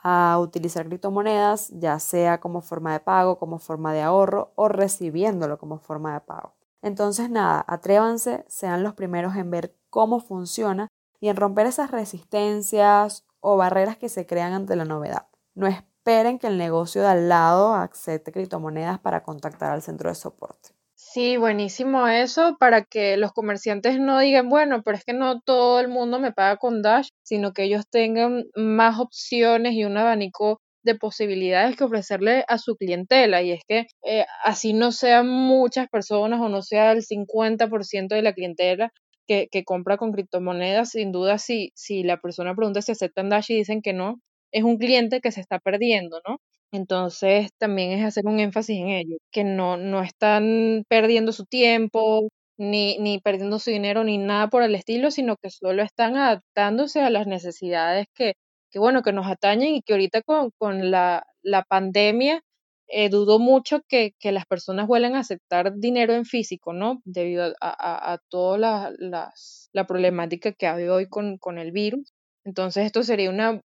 a 0.02 0.38
utilizar 0.40 0.86
criptomonedas, 0.86 1.68
ya 1.68 1.98
sea 1.98 2.40
como 2.40 2.62
forma 2.62 2.94
de 2.94 3.00
pago, 3.00 3.38
como 3.38 3.58
forma 3.58 3.92
de 3.92 4.00
ahorro 4.00 4.52
o 4.54 4.68
recibiéndolo 4.68 5.58
como 5.58 5.78
forma 5.78 6.14
de 6.14 6.20
pago. 6.20 6.54
Entonces, 6.82 7.30
nada, 7.30 7.64
atrévanse, 7.68 8.44
sean 8.48 8.82
los 8.82 8.94
primeros 8.94 9.36
en 9.36 9.50
ver 9.50 9.74
cómo 9.88 10.20
funciona 10.20 10.88
y 11.20 11.28
en 11.28 11.36
romper 11.36 11.66
esas 11.66 11.90
resistencias 11.90 13.24
o 13.40 13.56
barreras 13.56 13.96
que 13.96 14.08
se 14.08 14.26
crean 14.26 14.52
ante 14.52 14.76
la 14.76 14.84
novedad. 14.84 15.28
No 15.54 15.66
esperen 15.66 16.38
que 16.38 16.48
el 16.48 16.58
negocio 16.58 17.02
de 17.02 17.08
al 17.08 17.28
lado 17.28 17.74
acepte 17.74 18.32
criptomonedas 18.32 18.98
para 18.98 19.22
contactar 19.22 19.70
al 19.70 19.82
centro 19.82 20.08
de 20.08 20.16
soporte. 20.16 20.70
Sí, 20.94 21.36
buenísimo 21.36 22.06
eso 22.06 22.56
para 22.58 22.82
que 22.84 23.16
los 23.16 23.32
comerciantes 23.32 24.00
no 24.00 24.18
digan, 24.18 24.48
bueno, 24.48 24.82
pero 24.82 24.96
es 24.96 25.04
que 25.04 25.12
no 25.12 25.40
todo 25.40 25.78
el 25.80 25.88
mundo 25.88 26.18
me 26.18 26.32
paga 26.32 26.56
con 26.56 26.80
Dash, 26.80 27.08
sino 27.22 27.52
que 27.52 27.64
ellos 27.64 27.84
tengan 27.90 28.44
más 28.54 28.98
opciones 28.98 29.74
y 29.74 29.84
un 29.84 29.96
abanico 29.98 30.60
de 30.82 30.94
posibilidades 30.96 31.76
que 31.76 31.84
ofrecerle 31.84 32.44
a 32.48 32.58
su 32.58 32.76
clientela 32.76 33.42
y 33.42 33.52
es 33.52 33.60
que 33.66 33.86
eh, 34.04 34.26
así 34.44 34.72
no 34.72 34.92
sean 34.92 35.28
muchas 35.28 35.88
personas 35.88 36.40
o 36.40 36.48
no 36.48 36.62
sea 36.62 36.92
el 36.92 37.02
50% 37.02 38.14
de 38.14 38.22
la 38.22 38.32
clientela 38.32 38.92
que, 39.26 39.48
que, 39.50 39.64
compra 39.64 39.96
con 39.96 40.12
criptomonedas, 40.12 40.90
sin 40.90 41.12
duda 41.12 41.38
si, 41.38 41.72
si 41.74 42.02
la 42.02 42.18
persona 42.20 42.54
pregunta 42.54 42.82
si 42.82 42.92
aceptan 42.92 43.28
Dash 43.28 43.50
y 43.52 43.56
dicen 43.56 43.82
que 43.82 43.92
no, 43.92 44.20
es 44.52 44.64
un 44.64 44.78
cliente 44.78 45.20
que 45.20 45.32
se 45.32 45.40
está 45.40 45.58
perdiendo, 45.58 46.20
¿no? 46.28 46.38
Entonces 46.72 47.50
también 47.58 47.92
es 47.92 48.04
hacer 48.04 48.26
un 48.26 48.40
énfasis 48.40 48.78
en 48.78 48.88
ello, 48.88 49.16
que 49.30 49.44
no, 49.44 49.76
no 49.76 50.02
están 50.02 50.84
perdiendo 50.88 51.32
su 51.32 51.44
tiempo, 51.44 52.28
ni, 52.58 52.98
ni 52.98 53.18
perdiendo 53.20 53.58
su 53.58 53.70
dinero, 53.70 54.04
ni 54.04 54.18
nada 54.18 54.48
por 54.48 54.62
el 54.62 54.74
estilo, 54.74 55.10
sino 55.10 55.36
que 55.36 55.50
solo 55.50 55.82
están 55.82 56.16
adaptándose 56.16 57.00
a 57.02 57.10
las 57.10 57.26
necesidades 57.26 58.06
que, 58.14 58.34
que 58.72 58.78
bueno, 58.78 59.02
que 59.02 59.12
nos 59.12 59.26
atañen 59.26 59.74
y 59.74 59.82
que 59.82 59.92
ahorita 59.92 60.22
con, 60.22 60.50
con 60.58 60.90
la, 60.90 61.26
la, 61.42 61.62
pandemia 61.62 62.42
eh, 62.88 63.10
dudo 63.10 63.38
mucho 63.38 63.82
que, 63.86 64.14
que, 64.18 64.32
las 64.32 64.46
personas 64.46 64.86
vuelvan 64.86 65.14
a 65.14 65.20
aceptar 65.20 65.74
dinero 65.76 66.14
en 66.14 66.24
físico, 66.24 66.72
¿no? 66.72 67.00
Debido 67.04 67.44
a, 67.44 67.54
a, 67.60 68.12
a 68.12 68.18
toda 68.28 68.58
la, 68.58 68.92
la, 68.98 69.86
problemática 69.86 70.52
que 70.52 70.66
hay 70.66 70.88
hoy 70.88 71.08
con, 71.08 71.38
con 71.38 71.58
el 71.58 71.72
virus. 71.72 72.12
Entonces 72.44 72.86
esto 72.86 73.02
sería 73.02 73.30
una 73.30 73.60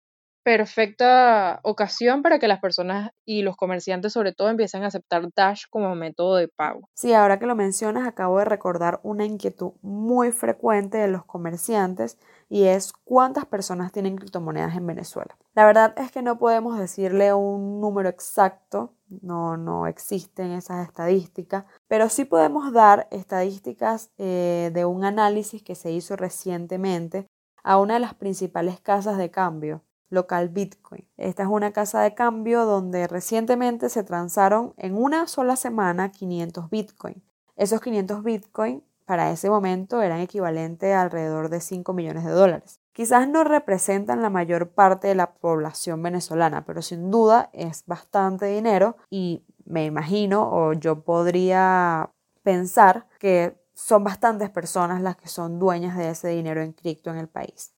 perfecta 0.46 1.58
ocasión 1.64 2.22
para 2.22 2.38
que 2.38 2.46
las 2.46 2.60
personas 2.60 3.10
y 3.24 3.42
los 3.42 3.56
comerciantes 3.56 4.12
sobre 4.12 4.32
todo 4.32 4.48
empiecen 4.48 4.84
a 4.84 4.86
aceptar 4.86 5.26
Dash 5.34 5.64
como 5.68 5.92
método 5.96 6.36
de 6.36 6.46
pago. 6.46 6.88
Sí, 6.94 7.12
ahora 7.12 7.40
que 7.40 7.46
lo 7.46 7.56
mencionas, 7.56 8.06
acabo 8.06 8.38
de 8.38 8.44
recordar 8.44 9.00
una 9.02 9.24
inquietud 9.24 9.72
muy 9.82 10.30
frecuente 10.30 10.98
de 10.98 11.08
los 11.08 11.24
comerciantes 11.24 12.16
y 12.48 12.62
es 12.62 12.92
cuántas 12.92 13.44
personas 13.46 13.90
tienen 13.90 14.14
criptomonedas 14.14 14.76
en 14.76 14.86
Venezuela. 14.86 15.36
La 15.56 15.66
verdad 15.66 15.94
es 15.96 16.12
que 16.12 16.22
no 16.22 16.38
podemos 16.38 16.78
decirle 16.78 17.34
un 17.34 17.80
número 17.80 18.08
exacto, 18.08 18.94
no, 19.22 19.56
no 19.56 19.88
existen 19.88 20.52
esas 20.52 20.86
estadísticas, 20.86 21.64
pero 21.88 22.08
sí 22.08 22.24
podemos 22.24 22.72
dar 22.72 23.08
estadísticas 23.10 24.12
eh, 24.16 24.70
de 24.72 24.84
un 24.84 25.04
análisis 25.04 25.64
que 25.64 25.74
se 25.74 25.90
hizo 25.90 26.14
recientemente 26.14 27.26
a 27.64 27.80
una 27.80 27.94
de 27.94 28.00
las 28.00 28.14
principales 28.14 28.80
casas 28.80 29.18
de 29.18 29.32
cambio 29.32 29.82
local 30.08 30.48
Bitcoin. 30.48 31.08
Esta 31.16 31.42
es 31.42 31.48
una 31.48 31.72
casa 31.72 32.00
de 32.02 32.14
cambio 32.14 32.64
donde 32.64 33.06
recientemente 33.06 33.88
se 33.88 34.04
transaron 34.04 34.74
en 34.76 34.96
una 34.96 35.26
sola 35.26 35.56
semana 35.56 36.12
500 36.12 36.70
Bitcoin. 36.70 37.22
Esos 37.56 37.80
500 37.80 38.22
Bitcoin 38.22 38.84
para 39.06 39.30
ese 39.30 39.48
momento 39.48 40.02
eran 40.02 40.20
equivalentes 40.20 40.92
a 40.92 41.02
alrededor 41.02 41.48
de 41.48 41.60
5 41.60 41.92
millones 41.92 42.24
de 42.24 42.32
dólares. 42.32 42.80
Quizás 42.92 43.28
no 43.28 43.44
representan 43.44 44.22
la 44.22 44.30
mayor 44.30 44.70
parte 44.70 45.08
de 45.08 45.14
la 45.14 45.34
población 45.34 46.02
venezolana, 46.02 46.64
pero 46.64 46.82
sin 46.82 47.10
duda 47.10 47.50
es 47.52 47.84
bastante 47.86 48.46
dinero 48.46 48.96
y 49.10 49.44
me 49.64 49.84
imagino 49.84 50.48
o 50.50 50.72
yo 50.72 51.02
podría 51.02 52.10
pensar 52.42 53.06
que 53.18 53.56
son 53.74 54.02
bastantes 54.02 54.48
personas 54.50 55.02
las 55.02 55.16
que 55.16 55.28
son 55.28 55.58
dueñas 55.58 55.96
de 55.96 56.08
ese 56.08 56.28
dinero 56.28 56.62
en 56.62 56.72
cripto 56.72 57.10
en 57.10 57.18
el 57.18 57.28
país. 57.28 57.75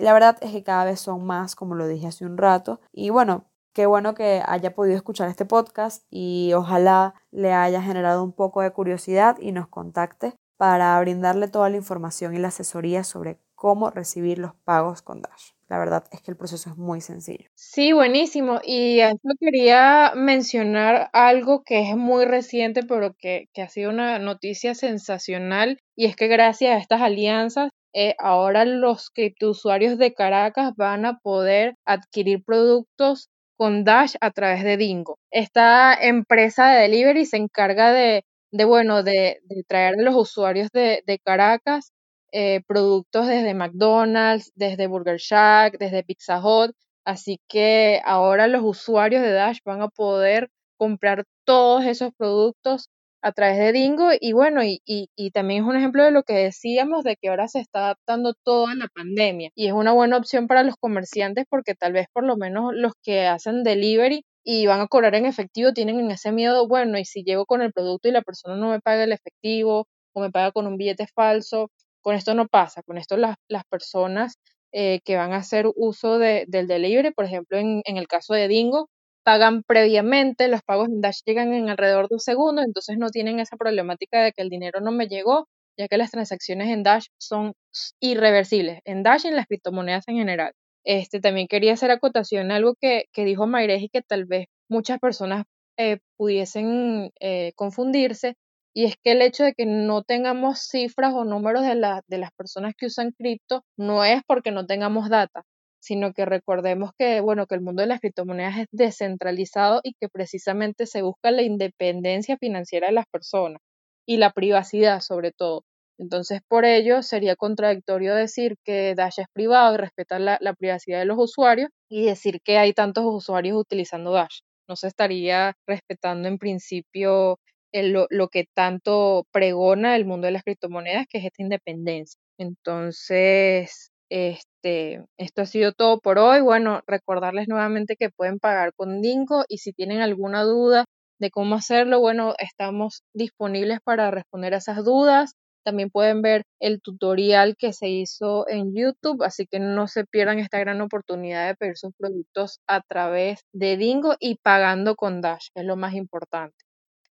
La 0.00 0.14
verdad 0.14 0.38
es 0.40 0.52
que 0.52 0.62
cada 0.62 0.84
vez 0.86 1.00
son 1.00 1.26
más, 1.26 1.54
como 1.54 1.74
lo 1.74 1.86
dije 1.86 2.06
hace 2.06 2.24
un 2.24 2.38
rato. 2.38 2.80
Y 2.90 3.10
bueno, 3.10 3.44
qué 3.74 3.84
bueno 3.84 4.14
que 4.14 4.42
haya 4.46 4.74
podido 4.74 4.96
escuchar 4.96 5.28
este 5.28 5.44
podcast 5.44 6.04
y 6.10 6.52
ojalá 6.54 7.14
le 7.30 7.52
haya 7.52 7.82
generado 7.82 8.24
un 8.24 8.32
poco 8.32 8.62
de 8.62 8.72
curiosidad 8.72 9.36
y 9.38 9.52
nos 9.52 9.68
contacte 9.68 10.34
para 10.56 10.98
brindarle 11.00 11.48
toda 11.48 11.68
la 11.68 11.76
información 11.76 12.34
y 12.34 12.38
la 12.38 12.48
asesoría 12.48 13.04
sobre 13.04 13.38
cómo 13.54 13.90
recibir 13.90 14.38
los 14.38 14.54
pagos 14.64 15.02
con 15.02 15.20
Dash. 15.20 15.50
La 15.68 15.78
verdad 15.78 16.04
es 16.12 16.22
que 16.22 16.30
el 16.30 16.36
proceso 16.36 16.70
es 16.70 16.76
muy 16.76 17.00
sencillo. 17.00 17.48
Sí, 17.54 17.92
buenísimo. 17.92 18.58
Y 18.64 19.00
a 19.00 19.10
esto 19.10 19.28
quería 19.38 20.12
mencionar 20.16 21.10
algo 21.12 21.62
que 21.62 21.88
es 21.88 21.96
muy 21.96 22.24
reciente, 22.24 22.82
pero 22.82 23.14
que, 23.18 23.48
que 23.52 23.62
ha 23.62 23.68
sido 23.68 23.90
una 23.90 24.18
noticia 24.18 24.74
sensacional, 24.74 25.78
y 25.94 26.06
es 26.06 26.16
que 26.16 26.26
gracias 26.26 26.74
a 26.74 26.78
estas 26.78 27.02
alianzas 27.02 27.70
eh, 27.92 28.14
ahora 28.18 28.64
los 28.64 29.10
criptousuarios 29.10 29.98
de 29.98 30.14
Caracas 30.14 30.74
van 30.76 31.04
a 31.06 31.18
poder 31.18 31.74
adquirir 31.84 32.44
productos 32.44 33.28
con 33.56 33.84
Dash 33.84 34.14
a 34.20 34.30
través 34.30 34.64
de 34.64 34.76
Dingo. 34.76 35.18
Esta 35.30 35.94
empresa 35.94 36.70
de 36.70 36.82
delivery 36.82 37.26
se 37.26 37.36
encarga 37.36 37.92
de, 37.92 38.24
de 38.52 38.64
bueno, 38.64 39.02
de, 39.02 39.40
traer 39.68 39.94
a 39.98 40.02
los 40.02 40.14
usuarios 40.14 40.70
de, 40.72 41.02
Caracas 41.24 41.92
eh, 42.32 42.62
productos 42.66 43.26
desde 43.26 43.54
McDonald's, 43.54 44.52
desde 44.54 44.86
Burger 44.86 45.18
Shack, 45.18 45.78
desde 45.78 46.04
Pizza 46.04 46.40
Hut. 46.40 46.74
Así 47.04 47.40
que 47.48 48.00
ahora 48.04 48.46
los 48.46 48.62
usuarios 48.64 49.22
de 49.22 49.32
Dash 49.32 49.58
van 49.64 49.82
a 49.82 49.88
poder 49.88 50.48
comprar 50.78 51.24
todos 51.44 51.84
esos 51.84 52.12
productos 52.16 52.88
a 53.22 53.32
través 53.32 53.58
de 53.58 53.72
Dingo 53.72 54.10
y 54.18 54.32
bueno, 54.32 54.62
y, 54.64 54.80
y, 54.84 55.30
también 55.32 55.62
es 55.62 55.68
un 55.68 55.76
ejemplo 55.76 56.04
de 56.04 56.10
lo 56.10 56.22
que 56.22 56.34
decíamos 56.34 57.04
de 57.04 57.16
que 57.16 57.28
ahora 57.28 57.48
se 57.48 57.60
está 57.60 57.80
adaptando 57.80 58.34
todo 58.44 58.66
a 58.68 58.74
la 58.74 58.88
pandemia 58.94 59.50
y 59.54 59.66
es 59.66 59.72
una 59.72 59.92
buena 59.92 60.16
opción 60.16 60.46
para 60.46 60.62
los 60.62 60.76
comerciantes 60.76 61.44
porque 61.48 61.74
tal 61.74 61.92
vez 61.92 62.06
por 62.12 62.24
lo 62.24 62.36
menos 62.36 62.72
los 62.74 62.92
que 63.02 63.26
hacen 63.26 63.62
delivery 63.62 64.24
y 64.44 64.66
van 64.66 64.80
a 64.80 64.88
cobrar 64.88 65.14
en 65.14 65.26
efectivo 65.26 65.72
tienen 65.72 66.10
ese 66.10 66.32
miedo, 66.32 66.66
bueno, 66.68 66.98
y 66.98 67.04
si 67.04 67.22
llego 67.22 67.46
con 67.46 67.62
el 67.62 67.72
producto 67.72 68.08
y 68.08 68.12
la 68.12 68.22
persona 68.22 68.56
no 68.56 68.70
me 68.70 68.80
paga 68.80 69.04
el 69.04 69.12
efectivo 69.12 69.86
o 70.14 70.20
me 70.20 70.30
paga 70.30 70.52
con 70.52 70.66
un 70.66 70.76
billete 70.76 71.06
falso, 71.14 71.70
con 72.00 72.14
esto 72.14 72.34
no 72.34 72.46
pasa, 72.48 72.82
con 72.82 72.98
esto 72.98 73.16
las, 73.16 73.36
las 73.48 73.64
personas 73.64 74.34
eh, 74.72 75.00
que 75.04 75.16
van 75.16 75.32
a 75.32 75.38
hacer 75.38 75.66
uso 75.76 76.18
de, 76.18 76.44
del 76.48 76.66
delivery, 76.66 77.12
por 77.12 77.24
ejemplo, 77.24 77.58
en, 77.58 77.82
en 77.84 77.96
el 77.96 78.08
caso 78.08 78.34
de 78.34 78.48
Dingo, 78.48 78.88
pagan 79.30 79.62
previamente, 79.62 80.48
los 80.48 80.60
pagos 80.62 80.88
en 80.88 81.00
Dash 81.00 81.20
llegan 81.24 81.54
en 81.54 81.68
alrededor 81.68 82.08
de 82.08 82.16
un 82.16 82.20
segundo, 82.20 82.62
entonces 82.62 82.98
no 82.98 83.10
tienen 83.10 83.38
esa 83.38 83.56
problemática 83.56 84.20
de 84.24 84.32
que 84.32 84.42
el 84.42 84.48
dinero 84.48 84.80
no 84.80 84.90
me 84.90 85.06
llegó, 85.06 85.46
ya 85.78 85.86
que 85.86 85.98
las 85.98 86.10
transacciones 86.10 86.68
en 86.68 86.82
Dash 86.82 87.06
son 87.16 87.52
irreversibles, 88.00 88.80
en 88.84 89.04
Dash 89.04 89.26
y 89.26 89.28
en 89.28 89.36
las 89.36 89.46
criptomonedas 89.46 90.08
en 90.08 90.16
general. 90.16 90.52
Este, 90.84 91.20
también 91.20 91.46
quería 91.46 91.74
hacer 91.74 91.92
acotación 91.92 92.50
a 92.50 92.56
algo 92.56 92.74
que, 92.74 93.04
que 93.12 93.24
dijo 93.24 93.46
Mayres 93.46 93.82
y 93.84 93.88
que 93.88 94.02
tal 94.02 94.24
vez 94.24 94.48
muchas 94.68 94.98
personas 94.98 95.44
eh, 95.76 95.98
pudiesen 96.16 97.12
eh, 97.20 97.52
confundirse, 97.54 98.34
y 98.74 98.86
es 98.86 98.96
que 98.96 99.12
el 99.12 99.22
hecho 99.22 99.44
de 99.44 99.54
que 99.54 99.64
no 99.64 100.02
tengamos 100.02 100.58
cifras 100.68 101.14
o 101.14 101.24
números 101.24 101.62
de, 101.62 101.76
la, 101.76 102.02
de 102.08 102.18
las 102.18 102.32
personas 102.32 102.74
que 102.76 102.86
usan 102.86 103.12
cripto 103.12 103.62
no 103.76 104.04
es 104.04 104.22
porque 104.26 104.50
no 104.50 104.66
tengamos 104.66 105.08
data, 105.08 105.44
sino 105.80 106.12
que 106.12 106.24
recordemos 106.26 106.92
que, 106.98 107.20
bueno, 107.20 107.46
que 107.46 107.54
el 107.56 107.62
mundo 107.62 107.82
de 107.82 107.88
las 107.88 108.00
criptomonedas 108.00 108.58
es 108.58 108.66
descentralizado 108.70 109.80
y 109.82 109.94
que 110.00 110.08
precisamente 110.08 110.86
se 110.86 111.02
busca 111.02 111.30
la 111.30 111.42
independencia 111.42 112.36
financiera 112.38 112.88
de 112.88 112.92
las 112.92 113.06
personas 113.06 113.60
y 114.06 114.18
la 114.18 114.30
privacidad 114.32 115.00
sobre 115.00 115.32
todo. 115.32 115.64
Entonces, 115.98 116.40
por 116.48 116.64
ello, 116.64 117.02
sería 117.02 117.36
contradictorio 117.36 118.14
decir 118.14 118.56
que 118.64 118.94
Dash 118.94 119.20
es 119.20 119.26
privado 119.34 119.74
y 119.74 119.78
respeta 119.78 120.18
la, 120.18 120.38
privacidad 120.58 120.98
de 120.98 121.04
los 121.04 121.18
usuarios 121.18 121.68
y 121.90 122.06
decir 122.06 122.40
que 122.42 122.56
hay 122.58 122.72
tantos 122.72 123.04
usuarios 123.06 123.58
utilizando 123.58 124.12
Dash. 124.12 124.40
No 124.68 124.76
se 124.76 124.88
estaría 124.88 125.54
respetando 125.66 126.28
en 126.28 126.38
principio 126.38 127.38
lo, 127.72 128.06
lo, 128.10 128.28
que 128.28 128.46
tanto 128.54 129.26
pregona 129.30 129.94
el 129.96 130.06
mundo 130.06 130.26
de 130.26 130.32
las 130.32 130.42
criptomonedas, 130.42 131.06
que 131.08 131.18
es 131.18 131.24
esta 131.26 131.42
independencia. 131.42 132.18
Entonces, 132.38 133.89
este, 134.10 135.04
esto 135.18 135.42
ha 135.42 135.46
sido 135.46 135.72
todo 135.72 136.00
por 136.00 136.18
hoy. 136.18 136.40
Bueno, 136.40 136.82
recordarles 136.86 137.48
nuevamente 137.48 137.96
que 137.96 138.10
pueden 138.10 138.38
pagar 138.38 138.72
con 138.74 139.00
Dingo 139.00 139.44
y 139.48 139.58
si 139.58 139.72
tienen 139.72 140.00
alguna 140.02 140.42
duda 140.42 140.84
de 141.20 141.30
cómo 141.30 141.54
hacerlo, 141.54 142.00
bueno, 142.00 142.34
estamos 142.38 143.02
disponibles 143.14 143.80
para 143.84 144.10
responder 144.10 144.54
a 144.54 144.58
esas 144.58 144.84
dudas. 144.84 145.34
También 145.64 145.90
pueden 145.90 146.22
ver 146.22 146.44
el 146.60 146.80
tutorial 146.80 147.54
que 147.58 147.72
se 147.72 147.88
hizo 147.88 148.48
en 148.48 148.74
YouTube, 148.74 149.22
así 149.22 149.46
que 149.46 149.60
no 149.60 149.86
se 149.88 150.04
pierdan 150.06 150.38
esta 150.38 150.58
gran 150.58 150.80
oportunidad 150.80 151.46
de 151.46 151.54
pedir 151.54 151.76
sus 151.76 151.92
productos 151.96 152.60
a 152.66 152.80
través 152.80 153.42
de 153.52 153.76
Dingo 153.76 154.16
y 154.18 154.36
pagando 154.42 154.96
con 154.96 155.20
Dash, 155.20 155.48
que 155.54 155.60
es 155.60 155.66
lo 155.66 155.76
más 155.76 155.94
importante. 155.94 156.56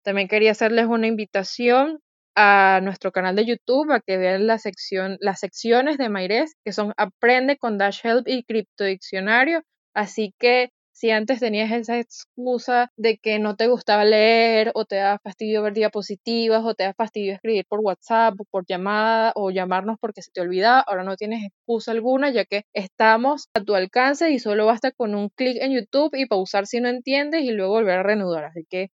También 0.04 0.30
quería 0.30 0.52
hacerles 0.52 0.86
una 0.88 1.08
invitación 1.08 2.00
a 2.38 2.82
nuestro 2.84 3.12
canal 3.12 3.36
de 3.36 3.46
YouTube 3.46 3.92
a 3.92 4.00
que 4.00 4.18
vean 4.18 4.46
la 4.48 4.60
sección, 4.60 5.18
las 5.20 5.40
secciones 5.40 5.98
de 5.98 6.10
Maires, 6.10 6.54
que 6.64 6.72
son 6.72 6.94
Aprende 6.96 7.58
con 7.58 7.80
Dash 7.80 8.02
Help 8.04 8.28
y 8.28 8.44
Cripto 8.44 8.84
Diccionario. 8.84 9.64
Así 9.96 10.36
que 10.40 10.70
si 10.92 11.12
antes 11.12 11.40
tenías 11.40 11.72
esa 11.72 12.00
excusa 12.00 12.92
de 12.96 13.18
que 13.18 13.40
no 13.40 13.56
te 13.56 13.68
gustaba 13.68 14.04
leer 14.06 14.72
o 14.76 14.86
te 14.86 14.98
da 14.98 15.20
fastidio 15.20 15.64
ver 15.64 15.74
diapositivas 15.74 16.64
o 16.64 16.76
te 16.76 16.84
da 16.86 16.94
fastidio 16.94 17.34
escribir 17.34 17.66
por 17.68 17.80
WhatsApp 17.82 18.36
o 18.40 18.46
por 18.46 18.66
llamada 18.68 19.32
o 19.36 19.52
llamarnos 19.52 19.98
porque 20.00 20.22
se 20.22 20.32
te 20.32 20.42
olvida, 20.42 20.80
ahora 20.80 21.04
no 21.04 21.16
tienes 21.16 21.44
excusa 21.44 21.92
alguna 21.92 22.32
ya 22.32 22.46
que 22.46 22.64
estamos 22.74 23.48
a 23.56 23.64
tu 23.64 23.76
alcance 23.76 24.32
y 24.32 24.40
solo 24.40 24.66
basta 24.68 24.92
con 24.92 25.16
un 25.16 25.30
clic 25.30 25.58
en 25.62 25.74
YouTube 25.74 26.16
y 26.16 26.28
pausar 26.28 26.68
si 26.68 26.82
no 26.82 26.90
entiendes 26.90 27.44
y 27.44 27.52
luego 27.52 27.74
volver 27.74 28.00
a 28.00 28.04
reanudar. 28.04 28.46
Así 28.46 28.66
que 28.70 28.90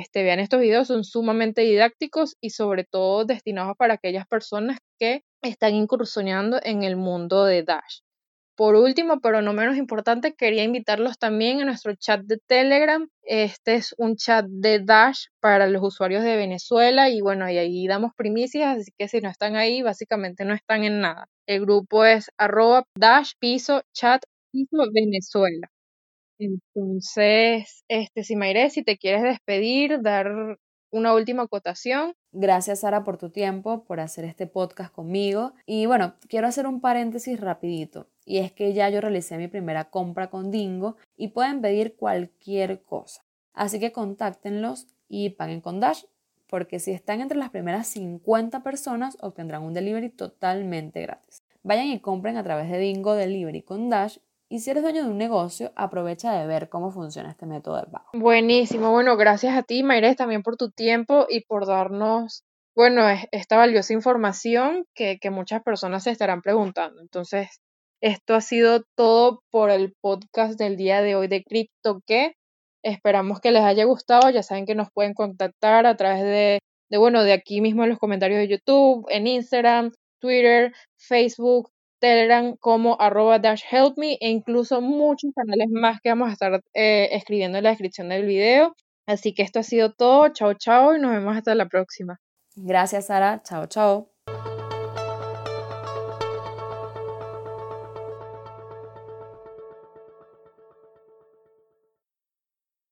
este, 0.00 0.22
vean 0.22 0.40
estos 0.40 0.60
videos, 0.60 0.88
son 0.88 1.04
sumamente 1.04 1.62
didácticos 1.62 2.36
y 2.40 2.50
sobre 2.50 2.84
todo 2.84 3.24
destinados 3.24 3.76
para 3.76 3.94
aquellas 3.94 4.26
personas 4.26 4.78
que 4.98 5.22
están 5.42 5.74
incursionando 5.74 6.60
en 6.62 6.82
el 6.82 6.96
mundo 6.96 7.44
de 7.44 7.62
Dash. 7.62 8.00
Por 8.56 8.76
último, 8.76 9.20
pero 9.20 9.42
no 9.42 9.52
menos 9.52 9.76
importante, 9.76 10.34
quería 10.34 10.62
invitarlos 10.62 11.18
también 11.18 11.60
a 11.60 11.64
nuestro 11.64 11.94
chat 11.96 12.20
de 12.22 12.38
Telegram. 12.46 13.08
Este 13.22 13.74
es 13.74 13.94
un 13.98 14.16
chat 14.16 14.46
de 14.48 14.78
Dash 14.80 15.26
para 15.40 15.66
los 15.66 15.82
usuarios 15.82 16.22
de 16.22 16.36
Venezuela 16.36 17.10
y 17.10 17.20
bueno, 17.20 17.50
y 17.50 17.58
ahí 17.58 17.86
damos 17.88 18.12
primicias, 18.16 18.78
así 18.78 18.92
que 18.96 19.08
si 19.08 19.20
no 19.20 19.28
están 19.28 19.56
ahí, 19.56 19.82
básicamente 19.82 20.44
no 20.44 20.54
están 20.54 20.84
en 20.84 21.00
nada. 21.00 21.26
El 21.46 21.62
grupo 21.62 22.04
es 22.04 22.30
arroba 22.38 22.84
dash 22.96 23.32
piso 23.40 23.82
chat 23.92 24.22
piso 24.52 24.84
Venezuela. 24.92 25.68
Entonces, 26.44 27.84
este, 27.88 28.24
Simaire, 28.24 28.70
si 28.70 28.82
te 28.82 28.98
quieres 28.98 29.22
despedir, 29.22 30.02
dar 30.02 30.58
una 30.90 31.12
última 31.12 31.44
acotación. 31.44 32.14
Gracias, 32.30 32.80
Sara, 32.80 33.02
por 33.02 33.18
tu 33.18 33.30
tiempo, 33.30 33.84
por 33.84 34.00
hacer 34.00 34.24
este 34.24 34.46
podcast 34.46 34.92
conmigo. 34.92 35.52
Y 35.66 35.86
bueno, 35.86 36.14
quiero 36.28 36.46
hacer 36.46 36.66
un 36.66 36.80
paréntesis 36.80 37.40
rapidito. 37.40 38.08
Y 38.24 38.38
es 38.38 38.52
que 38.52 38.72
ya 38.72 38.88
yo 38.90 39.00
realicé 39.00 39.36
mi 39.36 39.48
primera 39.48 39.90
compra 39.90 40.30
con 40.30 40.50
Dingo 40.50 40.96
y 41.16 41.28
pueden 41.28 41.60
pedir 41.60 41.96
cualquier 41.96 42.82
cosa. 42.82 43.24
Así 43.54 43.80
que 43.80 43.92
contáctenlos 43.92 44.86
y 45.08 45.30
paguen 45.30 45.60
con 45.60 45.80
Dash, 45.80 46.04
porque 46.48 46.78
si 46.78 46.92
están 46.92 47.20
entre 47.20 47.38
las 47.38 47.50
primeras 47.50 47.88
50 47.88 48.62
personas 48.62 49.16
obtendrán 49.20 49.62
un 49.62 49.74
delivery 49.74 50.10
totalmente 50.10 51.02
gratis. 51.02 51.42
Vayan 51.62 51.86
y 51.86 52.00
compren 52.00 52.36
a 52.36 52.44
través 52.44 52.70
de 52.70 52.78
Dingo 52.78 53.14
Delivery 53.14 53.62
con 53.62 53.88
Dash 53.88 54.18
Y 54.48 54.60
si 54.60 54.70
eres 54.70 54.82
dueño 54.82 55.04
de 55.04 55.10
un 55.10 55.18
negocio, 55.18 55.72
aprovecha 55.74 56.32
de 56.32 56.46
ver 56.46 56.68
cómo 56.68 56.90
funciona 56.90 57.30
este 57.30 57.46
método 57.46 57.76
de 57.76 57.86
pago. 57.86 58.06
Buenísimo. 58.12 58.90
Bueno, 58.92 59.16
gracias 59.16 59.56
a 59.56 59.62
ti, 59.62 59.82
Mayres, 59.82 60.16
también 60.16 60.42
por 60.42 60.56
tu 60.56 60.70
tiempo 60.70 61.26
y 61.28 61.44
por 61.44 61.66
darnos, 61.66 62.44
bueno, 62.76 63.02
esta 63.32 63.56
valiosa 63.56 63.94
información 63.94 64.84
que, 64.94 65.18
que 65.18 65.30
muchas 65.30 65.62
personas 65.62 66.04
se 66.04 66.10
estarán 66.10 66.42
preguntando. 66.42 67.00
Entonces, 67.00 67.60
esto 68.02 68.34
ha 68.34 68.42
sido 68.42 68.82
todo 68.96 69.40
por 69.50 69.70
el 69.70 69.94
podcast 70.02 70.58
del 70.58 70.76
día 70.76 71.00
de 71.00 71.16
hoy 71.16 71.26
de 71.26 71.42
Crypto 71.42 72.00
que 72.06 72.34
esperamos 72.82 73.40
que 73.40 73.50
les 73.50 73.62
haya 73.62 73.84
gustado. 73.84 74.28
Ya 74.30 74.42
saben 74.42 74.66
que 74.66 74.74
nos 74.74 74.88
pueden 74.92 75.14
contactar 75.14 75.86
a 75.86 75.96
través 75.96 76.22
de, 76.22 76.58
de, 76.90 76.98
bueno, 76.98 77.24
de 77.24 77.32
aquí 77.32 77.62
mismo 77.62 77.82
en 77.82 77.90
los 77.90 77.98
comentarios 77.98 78.38
de 78.38 78.48
YouTube, 78.48 79.06
en 79.08 79.26
Instagram, 79.26 79.90
Twitter, 80.20 80.74
Facebook, 80.98 81.70
Telegram 82.04 82.54
como 82.60 83.00
arroba 83.00 83.38
dash 83.38 83.62
help 83.70 83.96
me 83.96 84.18
e 84.20 84.28
incluso 84.28 84.82
muchos 84.82 85.30
canales 85.34 85.68
más 85.70 86.00
que 86.02 86.10
vamos 86.10 86.28
a 86.28 86.32
estar 86.32 86.60
eh, 86.74 87.08
escribiendo 87.12 87.56
en 87.56 87.64
la 87.64 87.70
descripción 87.70 88.10
del 88.10 88.26
video. 88.26 88.74
Así 89.06 89.32
que 89.32 89.42
esto 89.42 89.60
ha 89.60 89.62
sido 89.62 89.94
todo. 89.94 90.28
Chao, 90.28 90.52
chao 90.52 90.94
y 90.94 91.00
nos 91.00 91.12
vemos 91.12 91.34
hasta 91.34 91.54
la 91.54 91.66
próxima. 91.66 92.20
Gracias, 92.56 93.06
Sara. 93.06 93.42
Chao, 93.42 93.66
chao. 93.68 94.13